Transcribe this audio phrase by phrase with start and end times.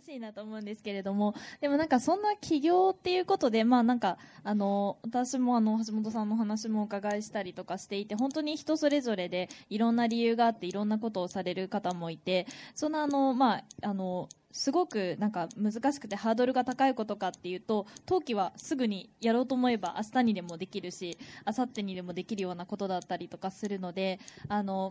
[0.00, 24.90] しいなと思うんですけれども、でもなんかそんな起業っていうことで、まあなんか、あの、私もあの、橋本さんの話もお伺いしたりとかしていて、本当に人それぞれでいろんな理由があっていろんなことをされる方もいて、そんなあの、まあ、あの、すごくなんか難しくてハードルが高いことかっていうと冬季はすぐにやろうと思えば明日にでもできるし明後日にでもできるようなことだったりとかするのであの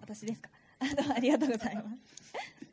[0.00, 0.50] 私ですか？
[1.16, 2.63] ありがとうございます。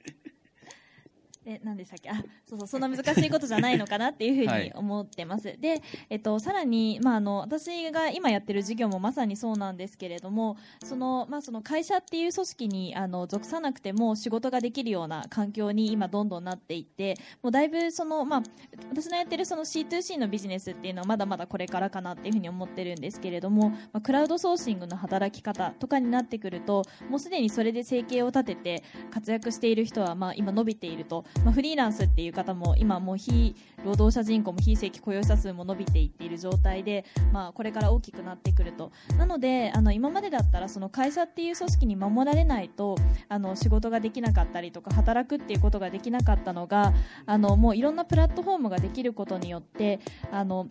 [1.44, 2.09] で何でしたっけ？
[2.09, 18.44] あそうそうそんな難しいことじゃないのかなっていうふうに思ってます、はい、で、えっと、さらに、まあ、あの私が今やってる事業もまさにそうなんですけれどもその、まあ、その会社っていう組織にあの属さなくても仕事ができるような環境に今どんどんなっていってもうだいぶその、まあ、
[18.90, 38.91] 私のやってるその C2C のビジネスっていうのはまだまだこれからかなっていうふうに思ってるんですけれども、まあ、クラウドソーシングの働き方とかになってくるともうすでにそれで生計を立てて活躍している人は、まあ、今伸びているとまあ、フリーランスっていう方も今もう非労働者人口も非正規雇用者数も伸びていっている状態で、まあ、これから大きくなってくると。
[39.18, 42.96] なのであの今までだったらその会社っていう組織に守られないと
[43.29, 46.93] あの仕事ができなかったりとか働くっていうことができなかったのが
[47.26, 49.99] あのもういろんなプラットフォームができることによって
[50.32, 50.68] あの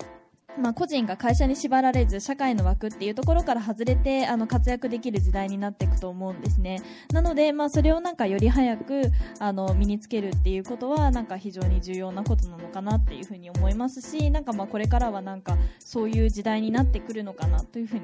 [0.61, 6.83] まあ、個人が会社に縛られず社会の枠っていうところから外れてあの活躍できる時代になっていくと思うんですね。
[7.13, 18.03] なので、まあ、それをなんかより早くあの身につけるっていうことはなんか非常に重要なことなのかなっていうふうに思いますしなんかまあこれからはなんかそういう時代になってくるのかなというふうに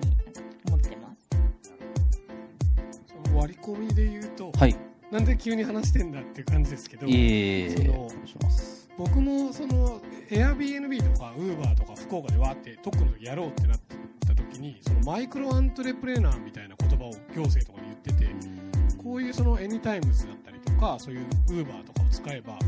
[0.66, 1.28] 思ってます。
[3.06, 4.76] その割り込みで言うと、はい、
[5.10, 8.08] なんで急に話してんだっていう感じですけど、えー、その
[8.98, 13.80] 僕もその Airbnb とか Uber とか福岡でわーって特のやろうってなっ
[14.26, 18.26] た時にそのマイクロアントレプレーナーみたいな言葉を行政とかで言ってて
[19.02, 22.58] こういうそのエニタイムズだったりとかそういう Uber とかを使えば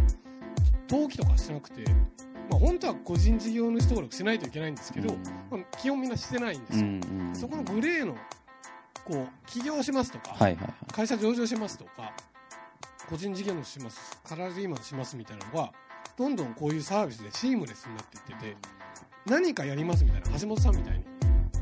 [0.89, 1.85] 登記とかしてなくて、
[2.49, 5.15] まあ、本当は個人事業主登録しないといけないんですけど、
[5.51, 6.87] まあ、基本みんなしてないんですよ、
[7.35, 8.15] そこのグレーの
[9.05, 10.37] こう起業しますとか、
[10.93, 12.13] 会社上場しますとか
[13.09, 15.73] 個人事業主しますサラリーマンしますみたいなのが
[16.19, 18.57] どんどんこういうサービスでシームレスになっていってて
[19.25, 21.05] 何かやりますみたいな橋本さんみたいに。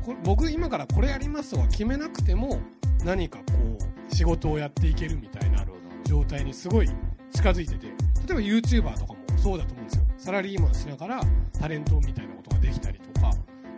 [0.03, 2.59] こ僕今からこれやりますとは決めなくても
[3.03, 3.43] 何かこ
[3.79, 5.63] う仕事をやっていけるみたいな
[6.05, 6.89] 状態にすごい
[7.31, 10.05] 近づいてて例えば YouTuber とかもそうだと思うんですよ。
[10.17, 11.21] サラリーマンしながら
[11.59, 13.31] タレントみたいなことができたりとか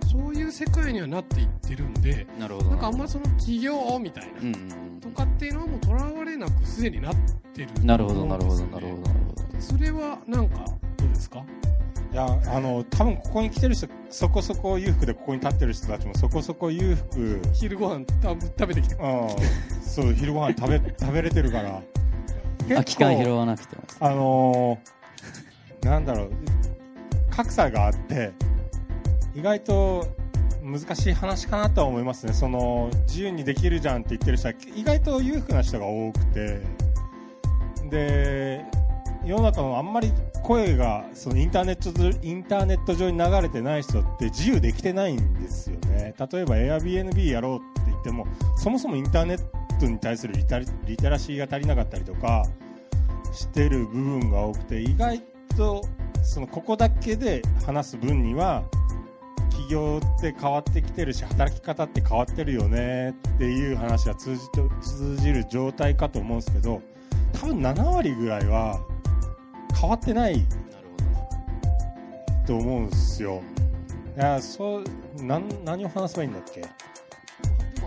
[0.10, 7.16] そういう世界にはなっていってるんでなんかあんまその起業みたいな、うんうん、とかっていうのはもうとらわれなくすでになっ
[7.54, 9.62] てるなるほどなるほどなるほど。
[9.62, 10.66] それはなんか
[10.98, 11.44] どうですか？
[12.12, 17.40] いやあの多分ここに来てる人そこそこ裕福でここに立ってる人たちもそこそこ裕福。
[17.54, 18.06] 昼ご飯
[18.58, 18.96] 食べてきて。
[19.00, 19.28] あ
[19.82, 21.82] そう昼ご飯食べ 食べれてるから。
[22.70, 23.84] 空き缶拾わなくても。
[24.00, 26.32] あのー、なんだろう
[27.30, 28.32] 格差があって
[29.36, 30.08] 意外と
[30.70, 32.34] 難しい話かなとは思いますね。
[32.34, 36.62] その自由にできるじゃんって言ってる人は意外と裕福な人が多くて。
[37.90, 38.64] で
[39.26, 40.14] 世の中のあんまり
[40.44, 46.14] 声がそのインターネットインターネット上に流れてない人って自由できてないんですよね。
[46.18, 48.26] 例えば Airbnb やろうって言っても
[48.58, 49.40] そもそもインターネッ
[49.80, 52.46] トに対するリタリテラシーが足りなかったりとか
[53.34, 55.22] してる部分が多くて意外
[55.58, 55.84] と
[56.24, 58.64] そのここだけで話す分には
[59.70, 64.42] 業って変わってきてるし働き方って変わってるよねっていう話が通じ
[64.82, 66.82] 通じる状態かと思うんですけど
[67.34, 68.80] 多分7割ぐらいは
[69.80, 70.46] 変わってない
[72.46, 73.42] と思うんですよ。
[74.18, 76.64] いやそうなん何を話せばいいんだっけ？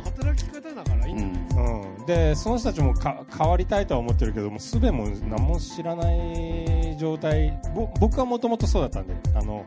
[0.05, 7.61] 働き方だからいいんだ、うん、うん、でその人たちもか変わりたいとは思ってるけどもすべも何も知らない状態。
[7.99, 9.65] 僕はもともとそうだったんであの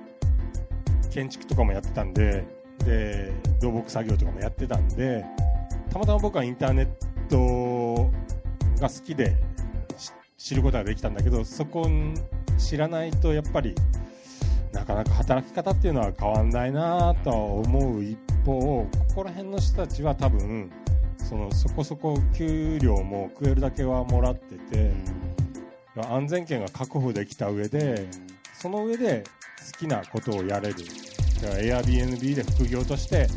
[1.15, 2.43] 建築とかもやってたんで
[2.79, 3.31] で
[3.61, 5.23] 土木作業とかもやってたんで
[5.89, 6.87] たまたま僕はインターネッ
[7.29, 8.11] ト
[8.81, 9.37] が好きで
[10.37, 11.89] 知ることができたんだけどそこ
[12.57, 13.73] 知らないとやっぱり
[14.73, 20.69] なかなか働き方っていうのは変わんないなとは思う一方ここら辺の人たちは多分
[21.17, 24.91] そのそこそこ給料も食えるだけはもらってて
[25.95, 28.09] 安全圏が確保できた上で
[28.53, 29.23] その上で
[29.73, 30.75] 好きなことをやれる。
[31.41, 33.27] だから Airbnb で副業として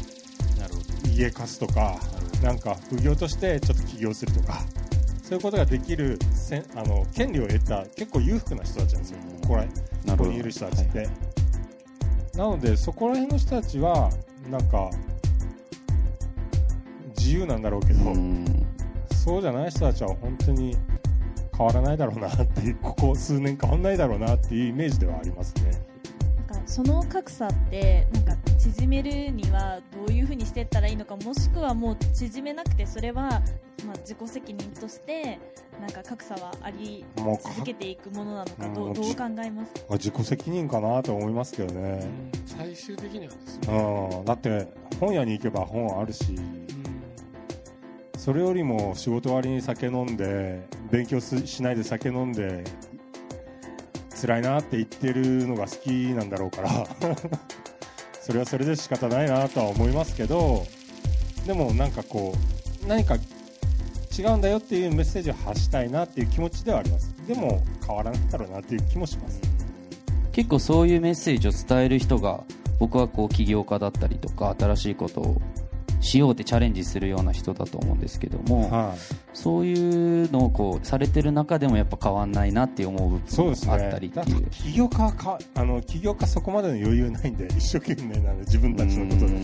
[1.19, 1.99] 家貸すとか
[2.43, 4.61] なんか副業としてちょっと起業するとか
[5.23, 9.19] そういうことができるせあの権利を得た結構裕福な人たちなんですよ。
[9.43, 11.09] ここらここにいる人たちって、はい、
[12.37, 14.11] なのでそこら辺の人たちは
[14.49, 14.91] なんか
[17.19, 18.15] 自由なんだろうけど
[19.13, 20.77] そうじゃない人たちは本当に
[21.57, 25.73] 変わらないだろうなっていうここ数年変わらないだろうなっていうイメージではありますね
[26.69, 33.23] その格差ってなんか縮めるにはどういうふうにしていったらいいのかもしくはもう縮めなくてそれは、
[33.87, 35.41] まあ、自己責任として
[35.81, 42.07] なんか格差はあり続けていくものなのかどうどう考えますまあ自己責任かなと思いますけどね、
[42.45, 44.69] 最終的にはですね、うん、だって
[45.01, 46.39] 本屋に行けば本あるし。
[48.19, 52.65] それよりも仕事終わりに酒飲んで勉強すしないで酒飲んで
[54.21, 56.71] 辛いなって言ってるのが好きなんだろうから。
[58.21, 60.67] それはそれで仕方ないなとは思いますけど
[61.47, 62.35] でもなんかこ
[62.85, 63.17] う何か
[64.19, 67.15] 違うんだよっていうメッセージを発したいなっていう気持ちではあります。
[67.27, 69.41] でも変わらないだろうなっていう気もします。
[70.33, 72.45] 結構そういうメッセージを伝える人が
[72.79, 75.41] 僕はこう起業家だったりとか新しいことを
[76.01, 78.99] しようってチャレンジするような人だと思うんですけども、はい。
[79.33, 84.47] そういうのをこうされてる中でもやっぱ変わんないなって思う部分そうですねもあったりってだいう。
[84.51, 89.39] 起業家はかあの起業家そこまでの余裕ないんで一生懸命なんで自分たちのことで。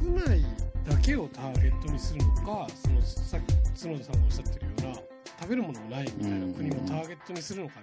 [0.00, 0.44] 国内
[0.88, 3.40] だけをターゲットにするのかそのさっ
[3.74, 4.94] き角田さんがおっしゃってるような
[5.40, 7.74] 食べるものもないみたいな国もターゲットにするのか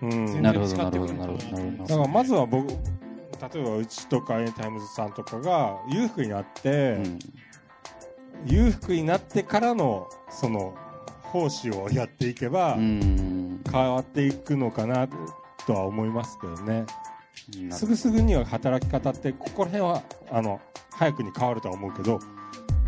[0.00, 0.10] でうん。
[0.10, 2.72] 全然なるほど違ってくるのかなとなるほどなるほど思いますだからまずは僕
[3.40, 7.18] 例えばうちとかエニタイムズさんとかが裕福になって、うん。
[8.46, 10.74] 裕福になってからのその
[11.22, 13.60] 奉仕をやっていけばうん。
[13.70, 15.08] 変わっていくのかな
[15.66, 16.86] とは思いますけどね。
[17.70, 20.60] すぐすぐには働き方ってここら辺はあの
[20.90, 22.18] 早くに変わるとは思うけど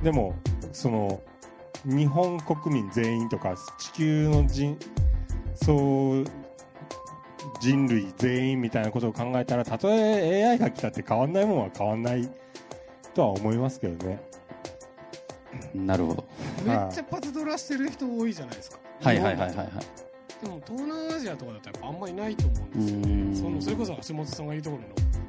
[0.03, 0.35] でも
[0.73, 1.23] その
[1.85, 4.76] 日本国民全員とか地球の人
[5.55, 6.25] そう
[7.60, 12.28] 人類全員みたいなことを考えたらたとえ AI が来たって変わんないもんは変わんない
[13.14, 14.20] とは思いますけどね。
[15.75, 16.25] なるほど。
[16.64, 18.78] めっちゃパズドラしてる人多いじゃないですか。
[19.02, 19.19] はい。
[19.20, 19.37] はい。
[19.37, 19.48] はい。
[19.48, 19.56] はい。
[19.56, 19.69] はい。
[20.42, 23.32] でも東南アジアとかだっぱあんまりないと思うんですようーん。
[23.32, 24.88] ねそのそれこそ橋本さんが言うところの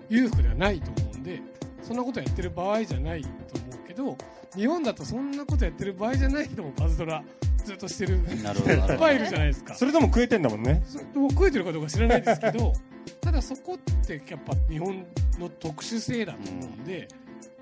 [0.10, 1.42] 裕福ではないと思うんで
[1.82, 4.18] そんなことやってる場合じゃないと思うけど
[4.56, 7.24] 日本だとそんなことやってる場合じゃない人もパズドラ
[7.64, 8.22] ずっとしてる。
[8.44, 8.76] なるほど。
[8.76, 9.76] なるほどいっぱいいるじゃないですか。
[9.76, 10.84] それでも食えてんだもんね。
[10.86, 12.74] そもう食えてるかどうか知らないですけど
[13.22, 15.06] ただそこってやっぱ日本
[15.40, 17.08] の特殊性だと思うんで、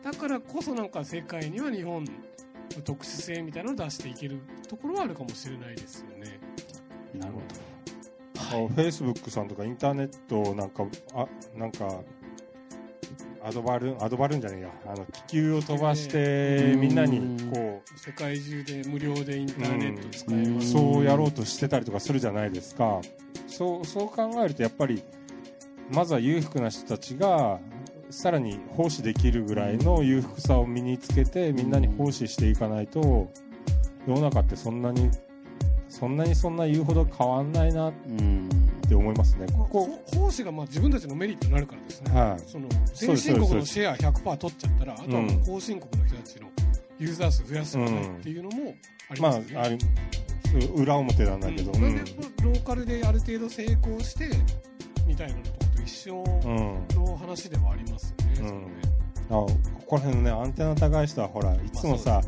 [0.03, 2.11] だからこそなんか世界には日本の
[2.83, 6.39] 特殊性みたいなのを出していけるところはあるかもしれないですよね。
[7.13, 12.01] なるほフェイスブックさんとかインターネットなんかあなんか
[13.43, 16.81] アドバルアドバルーンじゃねえやあの気球を飛ばしてうん。
[16.81, 23.01] みんなにこ世界中で無料でインターネット使えまうす、そうやろうとしてたりとかするじゃないですか。
[23.47, 25.03] そうそう考えるとやっぱり
[25.91, 27.59] まずは裕福な人たちが
[28.09, 33.31] さらに奉仕できるぐらいの裕福さを身につけてみんなに奉仕していかないと
[34.07, 35.09] 世の中ってそんなに
[35.89, 37.93] そんなにそんな言うほど変わんないなっ
[38.87, 39.47] て思いますね。
[39.51, 39.87] ここ。
[39.87, 42.39] こ奉仕がまあ自分たちのメリットになるからですね、はい。
[42.45, 46.47] その先進国のシェア100%取っちゃったらあとは後進国の人たちの
[46.99, 48.75] ユーザー数増やすしかないっていうのも
[49.09, 49.65] ありまあますよね。
[49.65, 49.77] あれ
[50.75, 51.75] 裏表なんだけど、うん。
[51.75, 51.99] それで
[52.43, 54.29] ローカルである程度成功して
[55.07, 57.05] みたいなのとかと一緒うん。
[57.05, 58.35] の話ではありますよね。
[58.35, 58.57] それね。
[59.29, 59.49] あこ
[59.85, 62.21] こら辺のねアンテナ高い人はほらいつもさ、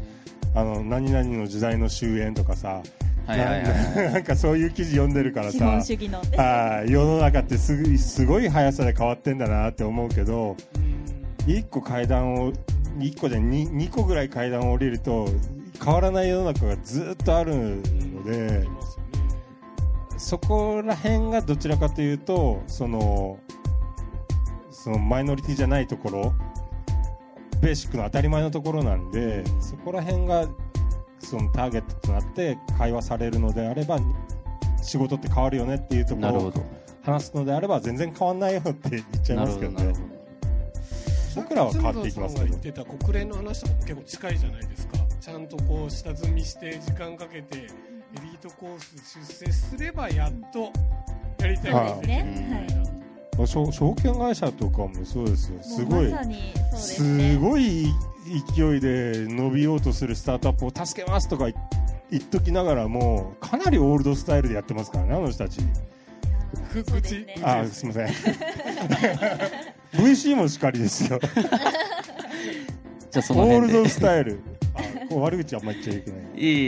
[0.54, 2.82] あの何々の時代の終焉とかさ、
[3.28, 3.36] な
[4.12, 5.52] なんかそういう記事読んでるからさ。
[5.52, 6.20] 資本主義の。
[6.38, 11.54] あー世の中ってすぐすごい速さで変わってんだなって思うけどうん。
[11.54, 12.54] 1個階段を
[12.98, 15.28] 1個で 2, 2個ぐらい階段を降りると
[15.84, 17.82] 変わらない世の中がずっとあるの
[18.26, 18.68] あで。
[20.22, 23.40] そこら辺がどちらかというとその
[24.70, 26.34] そのマイノリティじゃないところ
[27.60, 30.48] ベーシックの当たり前のところなんでそこら辺が
[31.24, 34.00] そのターゲットとなって会話されるのであれば
[34.82, 36.54] 仕事って変わるよねっていうところを
[37.04, 39.94] 話すのであれば全然変わんないよって言っちゃいなますけどね。
[41.36, 42.46] 僕らは変わっていきますけど。
[42.46, 44.98] 角田さんが言ってた国連の話とかも結構近いじゃないですか？
[45.22, 47.68] ちゃんとこう下積みして時間かけてエ
[48.22, 50.72] リートコース出世すればやっと
[51.40, 52.68] やりたいことができるみたい
[53.38, 53.48] な。
[53.48, 55.64] 証証券会社とかもそうですよ。
[55.64, 57.34] すごいまさにそうですね。
[57.34, 57.86] すごい
[58.26, 61.56] 勢いで伸びようとするスタートアップを助けますとか言
[62.12, 65.62] 言っときながらもかなりオールドスタイルでやってますからねあの人たち。
[66.72, 67.36] くそうですね。
[67.38, 67.44] 口。
[67.44, 68.08] あすいません。
[69.96, 71.20] VC もしかりですよ。
[73.12, 74.42] じゃあそのオールドスタイル
[75.10, 76.22] 悪口あんま言っちゃいけない。
[76.22, 76.66] いえい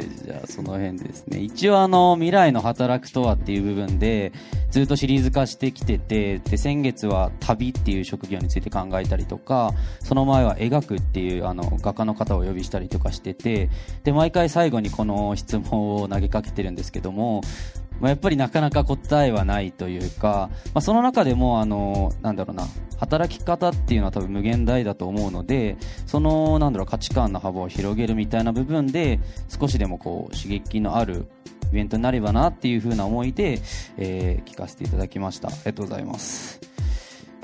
[0.00, 1.40] えじゃあその辺ですね。
[1.40, 4.32] 一応あの未来の働くとはっていう部分で
[4.70, 13.68] ずっとシリーズ化してきててで先月は旅っていう職業について考えたりとかその前は描くっていうあの画家の方をお呼びしたりとかしてて
[14.04, 17.42] で毎回最後にこの質問を投げかけてるんですけども
[18.02, 22.66] まあ、やっぱりなかなか答えはないというか、まあ、その中でもあのなんだろうな
[22.98, 31.26] 働き方っていうのは多分無限大だと思うのでそのなんだろう価値観の幅を広げるみたいな部分で少しでもこう刺激のある
[31.70, 33.60] イベントになればなっていう風な思いで、
[33.96, 35.48] えー、聞かせていただきました。
[35.48, 36.60] ありがとうございます。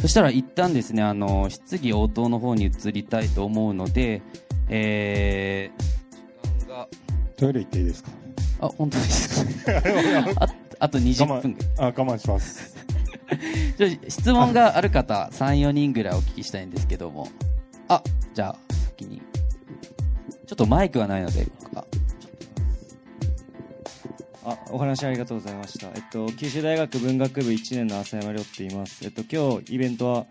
[0.00, 4.23] そしたら一旦ですねあの質疑応答の方に移りたいと思うので、
[4.69, 6.88] えー、時間が
[7.37, 8.11] トイレ行っていいですか？
[8.61, 9.73] あ本当ですか？
[10.45, 10.49] あ
[10.81, 11.59] あと20分。
[11.79, 12.77] あ我慢します。
[13.77, 17.29] じゃ質問がある方34人ぐらいお聞きしたいんですけども。
[17.88, 18.03] あ
[18.35, 19.23] じゃあ先に。
[20.47, 21.85] ちょっとマイクがないのであ
[24.45, 30.25] あお話ありがとうございました、えっと、九州大学文学部1年の浅山亮って言います、えっと、今日イベントは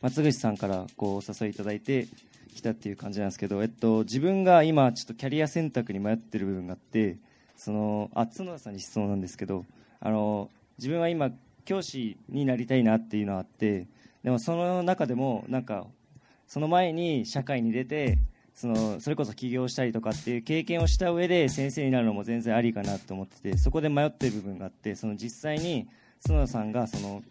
[0.00, 2.08] 松口さんからこうお誘いいただいて
[2.54, 7.18] 来たっていう感じなんですけど、えっと、自分が今ちょっとキャリア選択に迷ってる部分があって
[7.58, 9.66] そのあ角田さんに質問なんですけど
[10.00, 10.48] あの
[10.78, 11.30] 自分は今
[11.64, 13.88] 教師になりたいなっていうのがあって
[14.22, 15.86] でもその中でもなんか
[16.46, 18.18] その前に社会に出て
[18.54, 25.88] そのそれこそ起業したりとかっていう経験をした上で先生になるのも全然ありかなと思っててそこで迷ってる部分があってその実際に
[26.26, 27.22] 角田さんがその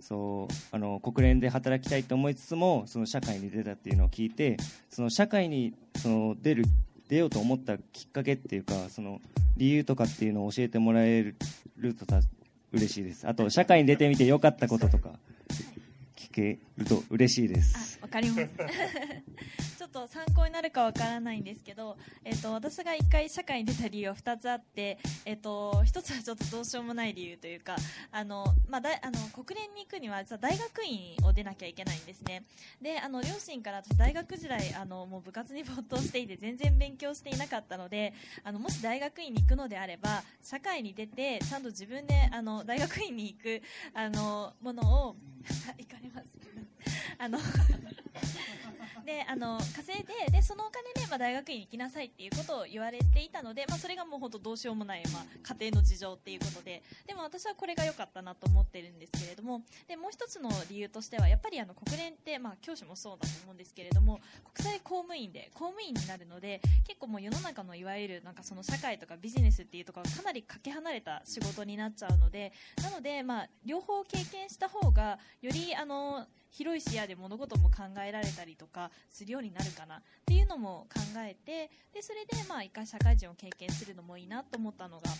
[0.00, 4.56] そうあの国連で働きたいと思いつつもその社会に出たっていうのを聞いて
[4.90, 6.64] その社会にその出る
[7.08, 9.20] 出ようと思ったきっかけっていうかその
[9.56, 11.34] 理由とかっていうのを教えてもらえ
[11.76, 12.06] ると
[12.72, 13.26] 嬉しいです。
[13.26, 15.10] あと社会に出てみてよかったこととか。
[16.38, 17.98] けると嬉しいです。
[18.00, 18.48] わかります。
[19.78, 27.76] ちょっと参考になるかわからないんですけど、えーと、私が1回社会に出た理由は2つあって、えーと、1つはちょっとどうしようもない理由というか
[28.10, 32.44] あの、まあ、だあの国連に行くには実は大学院を出なきゃいけないんですね。
[32.82, 43.62] であの両親から私大学時代あのもう部活に没頭していて全然勉強していなかったのであのもし大学院に行くのであれば社会に出てちゃんと自分であの大学院に行く
[43.94, 45.16] あのものを
[45.78, 46.27] 行かれます。
[46.28, 46.77] us.
[47.18, 47.38] あの
[49.08, 64.20] であの稼いででそのお金で、まあ、大学院に行きなさいっていうことを言われていたので、まあ、それがもう本当どうしようもない、まあ、家庭の事情っていうことででも私はこれが良かったなと思ってるんですけれどもでもう一つの理由としてはやっぱりあの国連って、まあ、教師もそうだと思うんですけれども
[64.52, 72.52] 国際公務員で公務員になるので結構もう世の中のいわゆるなんかその社会とかビジネスっていうところかなりかけ離れた仕事になっちゃうので
[72.82, 79.96] なので、まあ、両方経験した方がよりあの広い視野で物事も考えられたりとかするようになるかな。
[79.96, 85.10] っていうのも考えてでそれでまあ一回社会人を経験するのもいいなと思ったのが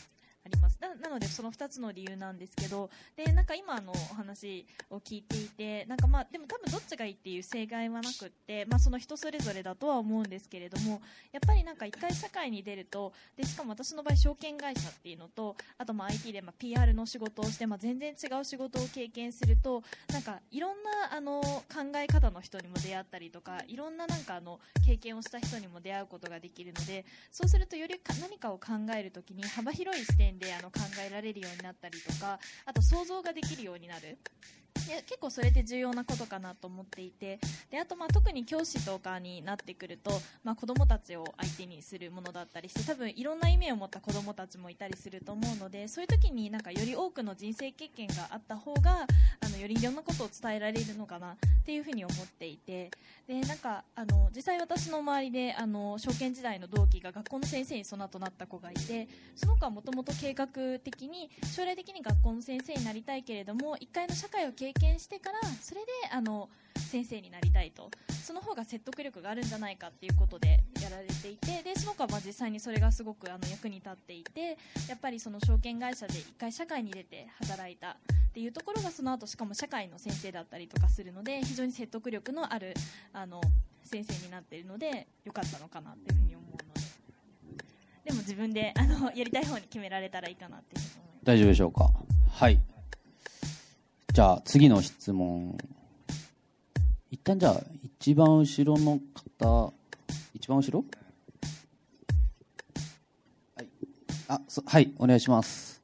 [0.48, 0.78] あります。
[0.80, 11.00] ななのでその2つの理由なんですけどでなんか今のお話を聞いていてなんかまあでも多分どっちがいいっていう正解はなくって、まあ、その人それぞれだとは思うんですけれども
[11.32, 21.64] やっぱりなんか1回社会に出るとでしかも私の場合証券会社っていうのとあとまあ IT でまあ PR の仕事をして、まあ、全然違う仕事を経験するとなんかいろんなあの考
[21.96, 34.18] え方の人にも出会ったりとかいろんななんかあの経験をした人にも出会うことができるのでそうするとより何かを考えるときに幅広い視点であの考えられるようになったりとかあと想像ができるようになる。
[34.74, 37.38] で結構それって重要なことかなと思っていて。
[37.70, 40.10] であとまあ特に教師とかになってくると、
[40.42, 49.06] まあ、子どもたちを相手にするものだったりして多分いろんな意味を持った子どもたちもいたりすると思うのでそういう時になんかより多くの人生経験があった方が
[49.40, 52.90] あのよりいろんなことを伝えられるのかなっていうふうに思っていて。
[53.28, 59.06] でなんかあの実際私の周りであの証券時代の同期が学校の先生にその後なった子がいて
[59.36, 60.46] その子はもともと計画
[60.82, 67.90] 的に将来的に学校の先生になりたいけれども1回の社会を経験してからそれであの先生になりたいと。
[68.24, 71.62] その方が説得力があるんじゃないかっていうことでやられていて。
[71.62, 74.58] でその子はまあ実際にそれがすごくあの役に立っていて。
[74.88, 77.94] やっぱりその証券会社で1回社会に出て働いたっ
[78.32, 82.74] ていうところがその後しかも社会の先生だったりとかするので非常に説得力のある
[83.12, 83.40] あの
[83.84, 86.80] 先生になっているので良かったのかなっていうふうに思うので。
[88.04, 91.24] でも自分であのやりたい方に決められたらいいかなっていう思います。
[91.24, 91.90] 大丈夫でしょうか？
[92.30, 92.58] はい。
[94.18, 95.56] じゃあ次の質問。
[97.08, 97.62] 一旦じゃあ
[98.00, 98.98] 一番後ろの
[99.38, 99.72] 方
[100.34, 100.84] 一番後ろ？
[103.54, 103.68] はい。
[104.26, 105.77] あそはいお願いします。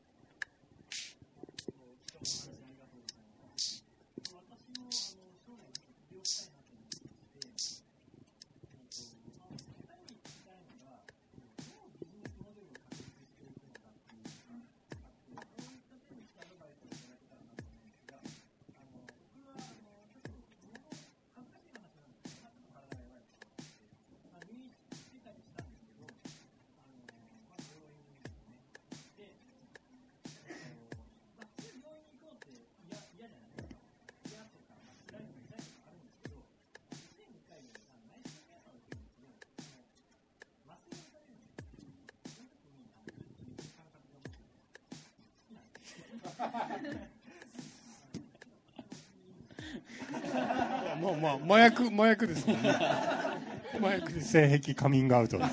[51.01, 52.71] もうまあ麻薬麻薬ですもんね
[53.81, 55.51] 麻薬で性癖カミングアウトです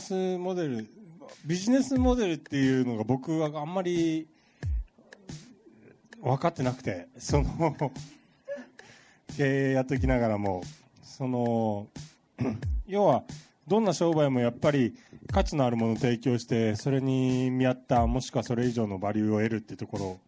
[0.00, 0.86] スモデル
[1.44, 4.28] ビジネスモデルっていうのが僕はあんまり
[6.22, 7.76] 分かってなくてその
[9.36, 10.62] 経営やっておきながらも。
[11.18, 11.88] その
[12.86, 13.24] 要は
[13.66, 14.94] どんな商売もやっぱり
[15.32, 20.20] 価値のあるものを提供してそれに見合ったもしくはそれ以上のバリューを得るっていうところ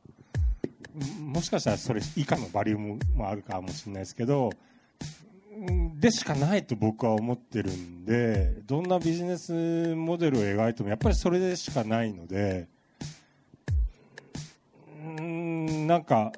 [1.21, 4.51] もしかしたらそれ以下のバリューももあるかもしれないですけど
[6.01, 12.69] でしかないと僕は思ってるんでどんなビジネスモデルを描いてもやっぱりそれでしかないので
[15.19, 16.33] うんなんか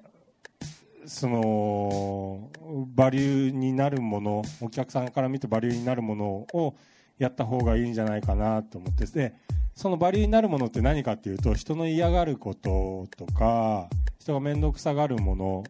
[1.07, 2.50] その
[2.88, 6.75] バリューになるものお客さんから見てバリューになるものを
[7.19, 9.33] やった方がいいんじゃないかなと思ってで
[9.76, 13.88] そのバリューになるものって何かっていうと人の嫌がることとか
[14.19, 15.64] 人が面倒くさがるもの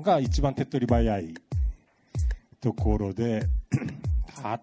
[0.00, 1.34] が一番手っ取り早い
[2.60, 3.48] ところで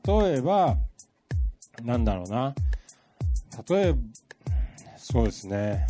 [0.06, 0.78] 例えば
[1.84, 2.54] なんだろうな。
[3.70, 4.00] 例えば
[4.98, 5.88] そうですね。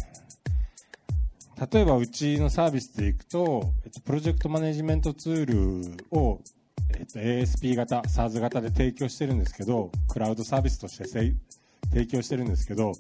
[1.72, 3.74] 例えばうちのサービスでいくと、
[4.06, 6.40] プロジェクトマネジメントツールを、
[6.92, 12.92] えっと、ASP 型 SARS 型で提供してるんですけどクラウドサービスとして提供してるんですけど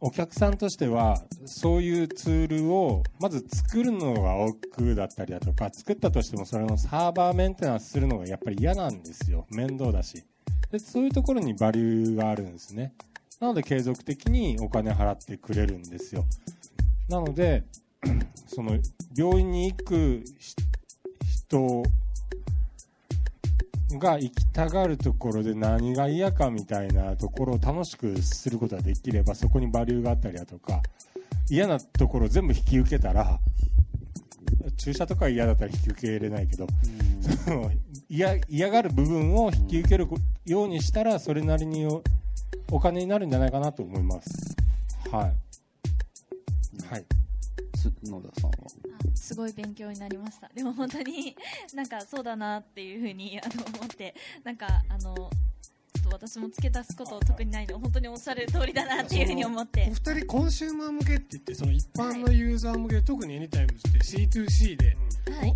[0.00, 9.46] お客さんとしてはそういうツールをまず作るのが億劫だったりだとか作ったとしてもそれのサーバーメンテナンスするのがやっぱり嫌なんですよ。
[9.50, 10.24] 面倒だし。
[10.70, 12.94] でそういうところにバリューがあるんですね。
[13.40, 16.24] なので継続的にお金払ってくれるんですよ。
[17.08, 17.64] なので
[18.46, 18.78] その
[19.16, 20.24] 病院に行く
[21.26, 21.82] 人
[23.92, 30.82] が行きたがるところで何が嫌かみたいなところを楽しくすることができればそこにバリューがあったりだとか
[31.48, 33.38] 嫌なところを全部引き受けたら
[34.76, 36.66] 注射とか嫌だったら引き受け入れないけど、
[37.44, 37.70] その
[38.08, 40.06] 嫌嫌がる部分を引き受ける
[40.44, 41.86] ようにしたらそれなりに
[42.70, 44.56] お金になるんじゃないかなと思います。
[45.10, 45.34] はい。
[46.90, 47.04] はい。
[47.76, 48.56] 角田さんは？
[48.84, 48.87] あ
[49.28, 50.48] すごい勉強になりました。
[50.54, 51.36] でも本当に
[51.74, 55.30] なんかそうだなっていうふうにあの思ってなんかあの
[56.10, 59.86] 私も付け足すこと特にないので本当におっしゃる通りだなっていうふうに思って。
[59.90, 64.96] お二人コンシューマー向けって言ってその一般のユーザー向け特にエニタイムズって C2C で
[65.30, 65.54] はい。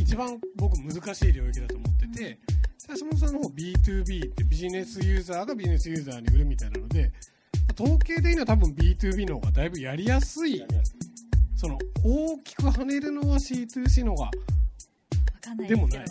[0.00, 2.38] 一番僕難しい領域だと思ってて
[2.86, 7.10] 橋本さんの方 B2B ってビジネスユーザーがビジネスユーザーに売るみたいなので
[7.74, 10.64] 統計的には多分 B2B の方がだいぶやりやすい
[11.58, 14.30] その大きく跳ねるのは C2C の方がわ
[15.40, 16.04] かんないですけど。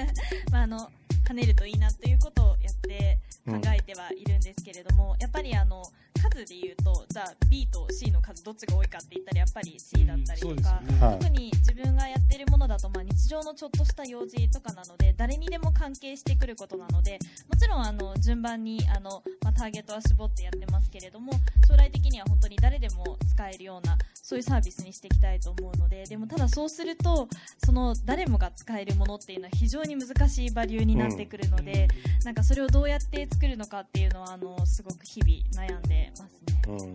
[0.50, 0.90] まああの
[1.28, 5.82] 跳ねるといいなということをやって考えてはいるんですけれども、やっぱりあの
[6.30, 10.98] 数で言うとじゃあ B と C の数どっちが多いかって言ったらやっぱり C だったりとか、ですよね。
[11.00, 11.18] はい。
[11.18, 21.32] 特に自分がやってるものだと、まあ、日常のちょっとした用事とかなので誰にでも関係してくることなのでもちろんあの順番にあの、まあ、ターゲットは絞ってやってますけれども
[21.68, 27.28] 将来的には本当に誰でも使えるようなそういうサービスにしていきたいと思うのででもただそうすると
[27.64, 31.88] その誰もが使えるものっていうのは非常に難しいバリューになってくるので、
[32.24, 36.62] なんかそれをどうやって作るのかっていうのはあのすごく日々悩んでますね。
[36.68, 36.92] うん。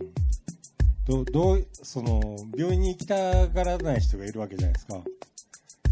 [1.06, 5.02] どどうその病院に行きたがらない人がいるわけじゃないですか。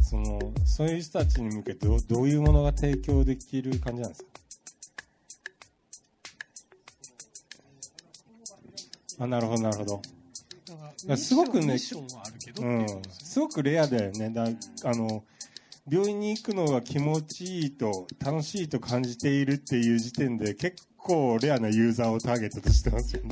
[0.02, 4.28] そのそういう人たちに向けてどうどういうものが提供できる感じなんですか？
[9.20, 10.00] あなるほどなるほど。
[11.16, 11.76] すごくね。
[12.60, 12.86] うん。
[13.10, 14.30] すごくレアだよね。
[14.30, 14.44] だ
[14.84, 15.24] あの
[15.90, 23.30] 病院に行くのが気持ちいいと楽しいと感じているっていう時点で結構レアなユーザーをターゲットとしてますよね。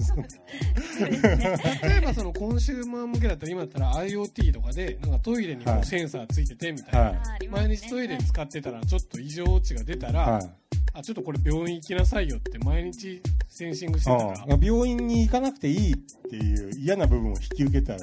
[1.82, 7.48] 例えばそのコンシューマー向けだったら今だったら IoT とかでなんかトイレにこはいうセンサーついててみたいな、はい。
[7.48, 10.50] 毎日トイレ使ってたらちょっと異常値が出たら、はい。
[10.94, 14.32] あちょっとこれ病院行きなさいよって毎日センシングしてたら。
[14.32, 18.00] あ病院に行かなくていいっていう嫌な部分を引き受けたら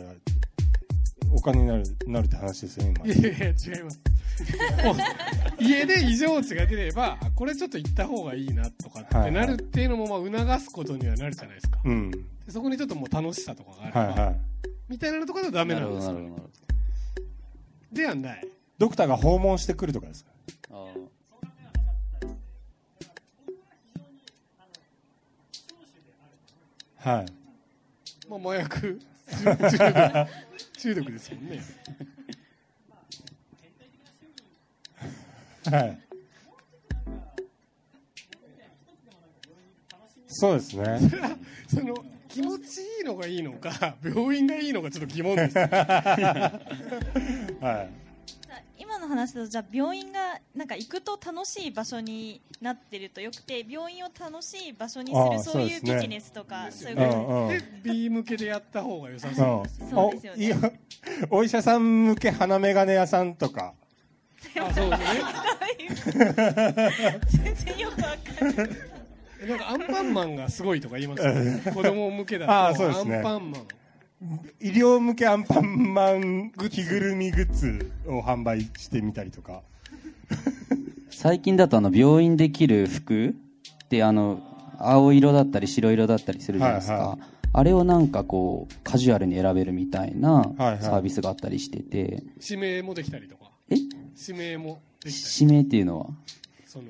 [1.32, 3.08] お金になるなるって話ですよね今。
[3.08, 4.00] いやいや違います
[5.60, 11.80] 家で異常値が出ればあこれちょっと行った方がいいなとかってなるっていうのもまあ促すことにはなるじゃないですか。
[11.86, 12.12] うん。
[12.12, 12.20] で
[12.50, 14.40] そこにちょっともう楽しさとかがあれば、はいはい。
[14.90, 16.16] みたいなのとかだとダメなんですよ
[17.92, 18.48] ではない。
[18.78, 20.32] ドクターが訪問してくるとかですか？
[26.98, 27.26] はい。
[28.30, 29.00] まあ、麻薬
[30.78, 31.62] 中毒ですもんね
[35.72, 36.00] はい。
[40.28, 41.00] そうですね。
[41.70, 41.94] その
[42.28, 45.58] 気持ちいいのがいいのか病院がいいのかちょっと疑問です。
[45.60, 45.68] は
[47.84, 47.90] い。
[48.78, 57.20] 今の話だとじゃあ病院がなんか行くと楽しい場所になってるとよくて病院を楽しい場所にするそういうビジネスとかそういううこと。
[57.20, 57.50] んうん。
[57.50, 60.40] で B 向けでやった方が良さそうですよそうですよね。
[60.40, 60.72] おいや
[61.30, 63.76] お医者さん向け鼻眼鏡屋さんとか
[64.60, 66.22] あそうですね。
[67.28, 68.70] 全然よくわかんない。
[69.44, 71.62] えなんかアンパンマンがすごいとか言いますよね。
[71.74, 72.52] 子供向けだと。
[72.52, 73.18] あそうですね。
[73.18, 73.68] アンパンマン。
[74.62, 79.62] 医療向けアンパンマン着ぐるみグッズを販売してみたりとか。
[81.10, 84.42] 最近だとあの病院で着る服ってあの
[84.80, 90.82] 青色だったり白色だったりするじゃないですか、はいはあれをなんかこうカジュアルに選べるみたいなはいはい。
[90.82, 93.78] サービスがあったりしてて、指名もできたりとかえ？
[94.28, 95.36] 指名もできたり。
[95.42, 96.06] 指名っていうのは？
[96.66, 96.86] その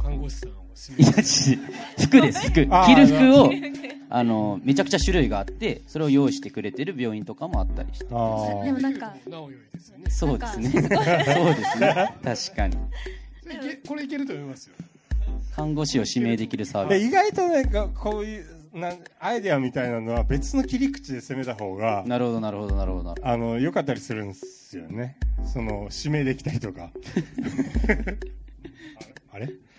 [0.00, 0.52] 看護師さんを
[0.98, 1.58] いや指名ち
[2.06, 2.50] 服です。
[2.50, 2.66] 服。
[2.70, 3.50] あー着る服を
[4.10, 8.06] あのめちゃくちゃ種類があってそれを用意してくれてる病院とかもあったりして。
[8.10, 10.10] あでもなんかなお良いですよね。
[10.10, 10.70] そうですね。
[10.72, 12.14] そうですね。
[12.22, 12.76] 確かに。
[13.42, 14.74] それいけこれいけると思いますよ。
[15.56, 17.00] 看護師を指名できるサービス。
[17.00, 23.32] で意外とねここういうなんアイデアみたいなのは別の切り口で攻めた方がなるほどなるほどなるほどなるほど。
[23.32, 26.90] あの良かったりするんですよねその指名できたりとか
[29.32, 29.48] あれ？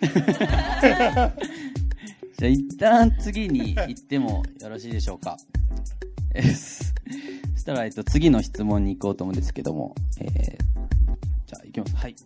[2.38, 5.38] じゃあ一旦次に行ってもよろしいでしょうか。
[6.34, 6.92] えそ
[7.56, 10.58] したら、えっと、次の質問に行こうと思うんですけども、えー
[11.46, 11.96] じゃあ行きます。
[11.96, 12.16] はい。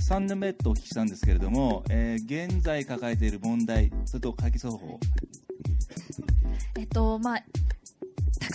[0.00, 4.98] 3年目とお聞きしたんですけれども、えー現在抱えている問題、それと解決方法、
[6.78, 7.44] えっとまあ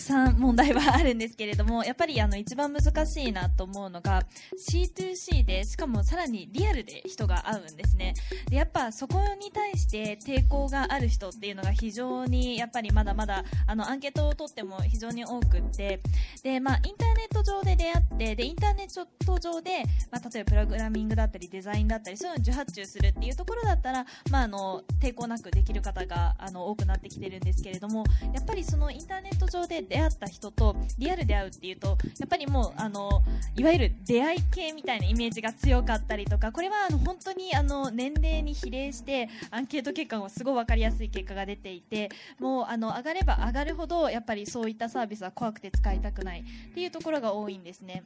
[0.10, 4.24] さん問題はあるんですけれども やっぱりあの一番難しいなと思うのが
[4.58, 8.14] C2C でしかもさらにリアルで人が会うんですね。
[8.50, 16.02] でやっぱそこに対して抵抗がある人っていうのが非常にやっぱりまだまだあのアンケートを取っても非常に多くって
[16.44, 33.24] で、まあ、インターネット上で出会ってでインターネット上で、まあ、例えばプログラミングだったりデザインだったりそういうのを受発注するっていうところだったら、まあ、あの抵抗なくできる方があの多くなってきてるんですけれどもやっぱりそのインターネット上で出会った人とリアルで会うっていうとやっぱりもうあの
[33.56, 42.10] いわゆる出会い系みたいなイメージが強かったりとかこれはあの本当にあの年齢に比例してアンケート結果もすごい分かりやすい結果が出ていて
[42.40, 48.04] もうあの上がれば上がるほどやっぱりそういったサービスは怖くて使いたくないっていうところが多いんですね。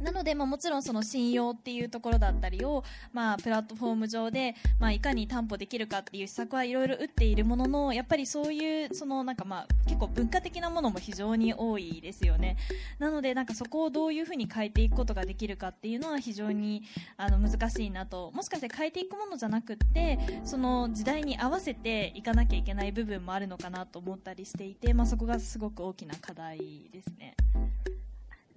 [0.00, 2.82] なので、まあ、もちろんその信用っていうところだったりを、
[3.12, 12.56] まあ、プラットフォーム上で、まあ、いかに担保できるかっていう施策はいろいろ打っているもののやっぱりそういうそのなんか、まあ、結構文化的なものも非常に多いですよね。
[12.98, 16.82] なのでなんかそこをどういうふうに変えていくことができるかっていうのは非常に
[17.16, 18.30] あの難しいなと。
[18.32, 27.34] もしかして変えていくものじゃなくってその時代に合わせていかなきゃいけない部分もあるのかなと思ったりしていて、まあ、そこがすごく大きな課題ですね。
[27.44, 27.48] あ